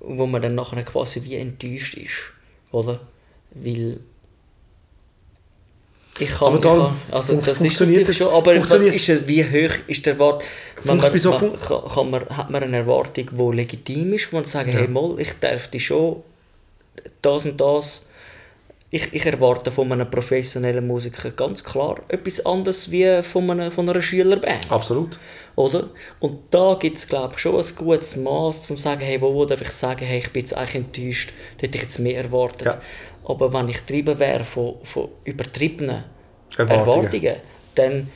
[0.01, 2.33] wo man dann nachher quasi wie enttäuscht ist.
[2.71, 3.01] Oder?
[3.53, 4.01] Weil
[6.19, 9.29] ich kann, Aber ich darum kann also das ist funktioniert das- schon, aber funktioniert- ist,
[9.29, 10.43] wie hoch ist der Wert?
[10.85, 14.45] Funkt- man, wieso man, kann, man, hat man eine Erwartung, die legitim ist, wo man
[14.45, 16.23] sagen, hey mal, ich darf dich schon
[17.23, 18.07] das und das
[18.93, 23.89] ich, ich erwarte von einem professionellen Musiker ganz klar etwas anderes wie von einer, von
[23.89, 24.69] einer Schülerband.
[24.69, 25.17] Absolut.
[25.55, 25.91] Oder?
[26.19, 29.33] Und da gibt es, glaube ich, schon ein gutes Maß, um zu sagen, hey, wo,
[29.33, 32.17] wo darf ich sagen, hey, ich bin jetzt eigentlich enttäuscht, da hätte ich jetzt mehr
[32.17, 32.67] erwartet.
[32.67, 32.81] Ja.
[33.25, 36.05] Aber wenn ich getrieben wäre von, von übertriebenen
[36.57, 36.81] Erwartungen.
[37.05, 37.37] Erwartungen,
[37.75, 38.09] dann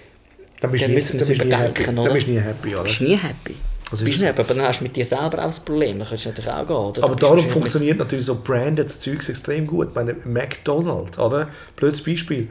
[0.61, 2.85] Dann Dann nie, müssen wir es überdenken, Dann bist du nie happy, oder?
[2.85, 3.55] bist nie happy.
[3.91, 5.99] Das bist ist du nicht, aber dann hast du mit dir selber auch das Problem.
[5.99, 6.77] Dann kannst du natürlich auch gehen.
[6.77, 7.05] Oder?
[7.05, 9.89] Aber darum funktioniert natürlich so branded Zeugs extrem gut.
[9.91, 11.49] Ich meine, McDonald's, oder?
[11.77, 12.49] Blödes Beispiel.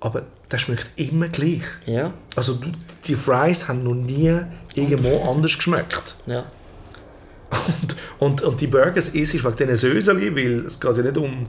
[0.00, 1.62] Aber das schmeckt immer gleich.
[1.86, 2.68] Ja, Also du,
[3.06, 4.34] die Fries haben noch nie
[4.74, 6.14] irgendwo anders geschmeckt.
[6.26, 6.44] ja.
[7.50, 11.46] Und, und, und die Burgers isst wegen diesen Söseli, weil es geht ja nicht um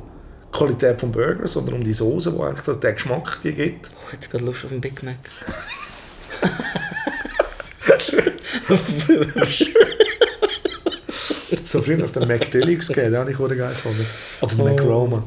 [0.54, 3.90] Qualität des Burgers, sondern um die Soße, die eigentlich den Geschmack die gibt.
[4.08, 5.18] Ich hätte gerade Lust auf einen Big Mac.
[11.66, 14.06] So früher hat es den McDeluxe gegeben, den habe ich auch geil gefunden.
[14.42, 15.24] Oder den McRoma.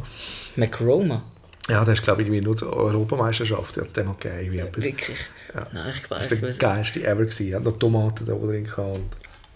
[0.56, 1.22] Macroma?
[1.68, 4.68] Ja, das ist glaube ich nur die Europameisterschaft, hat es den noch gegeben.
[4.76, 5.16] Wirklich?
[5.54, 5.66] Ja.
[5.72, 6.60] Nein, ich Das weiß war der nicht.
[6.60, 7.24] geilste ever.
[7.24, 7.48] gewesen.
[7.50, 9.00] Er hat noch Tomaten da drin gehabt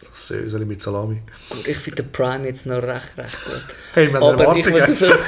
[0.01, 1.23] so Söseli mit Salami.
[1.51, 3.63] Gut, ich finde den Prime jetzt noch recht, recht gut.
[3.95, 5.19] Hey, wir haben aber ich muss sagen,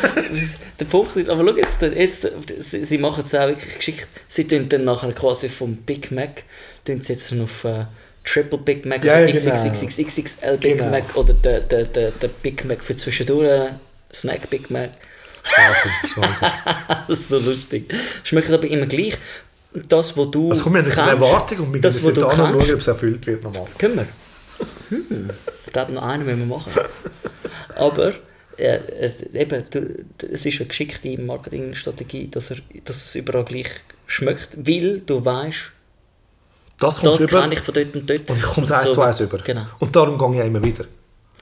[0.80, 2.28] der Punkt ist, aber schau jetzt, jetzt
[2.70, 4.08] sie, sie machen es auch wirklich geschickt.
[4.28, 6.44] Sie tun dann nachher quasi vom Big Mac,
[6.84, 7.84] tun sie jetzt auf äh,
[8.24, 9.54] Triple Big Mac Ja, oder genau.
[9.54, 10.90] XXXXXL Big Genau.
[10.90, 13.72] Mac oder der, der, der, der Big Mac für zwischendurch,
[14.14, 14.90] Snack Big Mac.
[15.42, 16.16] Das ist
[17.08, 17.92] das so lustig.
[18.24, 19.18] Schmeckt aber immer gleich.
[19.74, 22.62] Das, was du Also komm, wir haben eine Erwartung und wir das, müssen schauen, ob
[22.62, 23.66] es erfüllt wird nochmal.
[23.78, 24.06] können wir.
[24.88, 25.30] Hm.
[25.66, 26.72] Ich glaube, noch einen müssen wir machen.
[27.74, 28.12] Aber
[28.56, 29.64] äh, es, eben,
[30.32, 33.70] es ist eine geschickte Marketingstrategie, dass, er, dass es überall gleich
[34.06, 35.58] schmeckt, weil du weißt,
[36.78, 38.28] Das kommt das kenne ich von dort und dort.
[38.30, 39.38] und ich komme es eins So- zu eins über.
[39.38, 40.84] Genau, Und darum gehe ich immer wieder.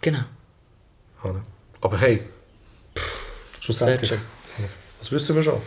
[0.00, 0.20] genau.
[1.24, 1.42] Oder?
[1.80, 2.22] Aber hey,
[3.60, 4.12] schlussendlich,
[4.98, 5.60] das wissen wir schon.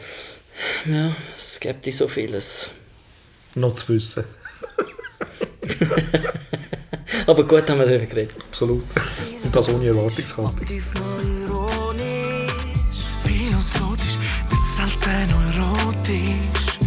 [0.85, 2.69] Ja, es gibt so vieles.
[3.55, 4.23] Noch zu wissen.
[7.27, 8.35] Aber gut haben wir darüber geredet.
[8.49, 8.83] Absolut.
[9.43, 10.67] Und das ohne Erwartungshaltung.
[13.23, 14.17] Philosophisch,
[14.49, 16.79] mit selten erotisch.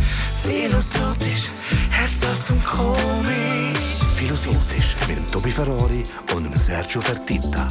[0.43, 1.49] Philosophisch,
[1.91, 4.05] herzhaft und komisch.
[4.15, 6.05] Philosophisch mit dem Tobi Ferrari
[6.35, 7.69] und dem Sergio Fertitta.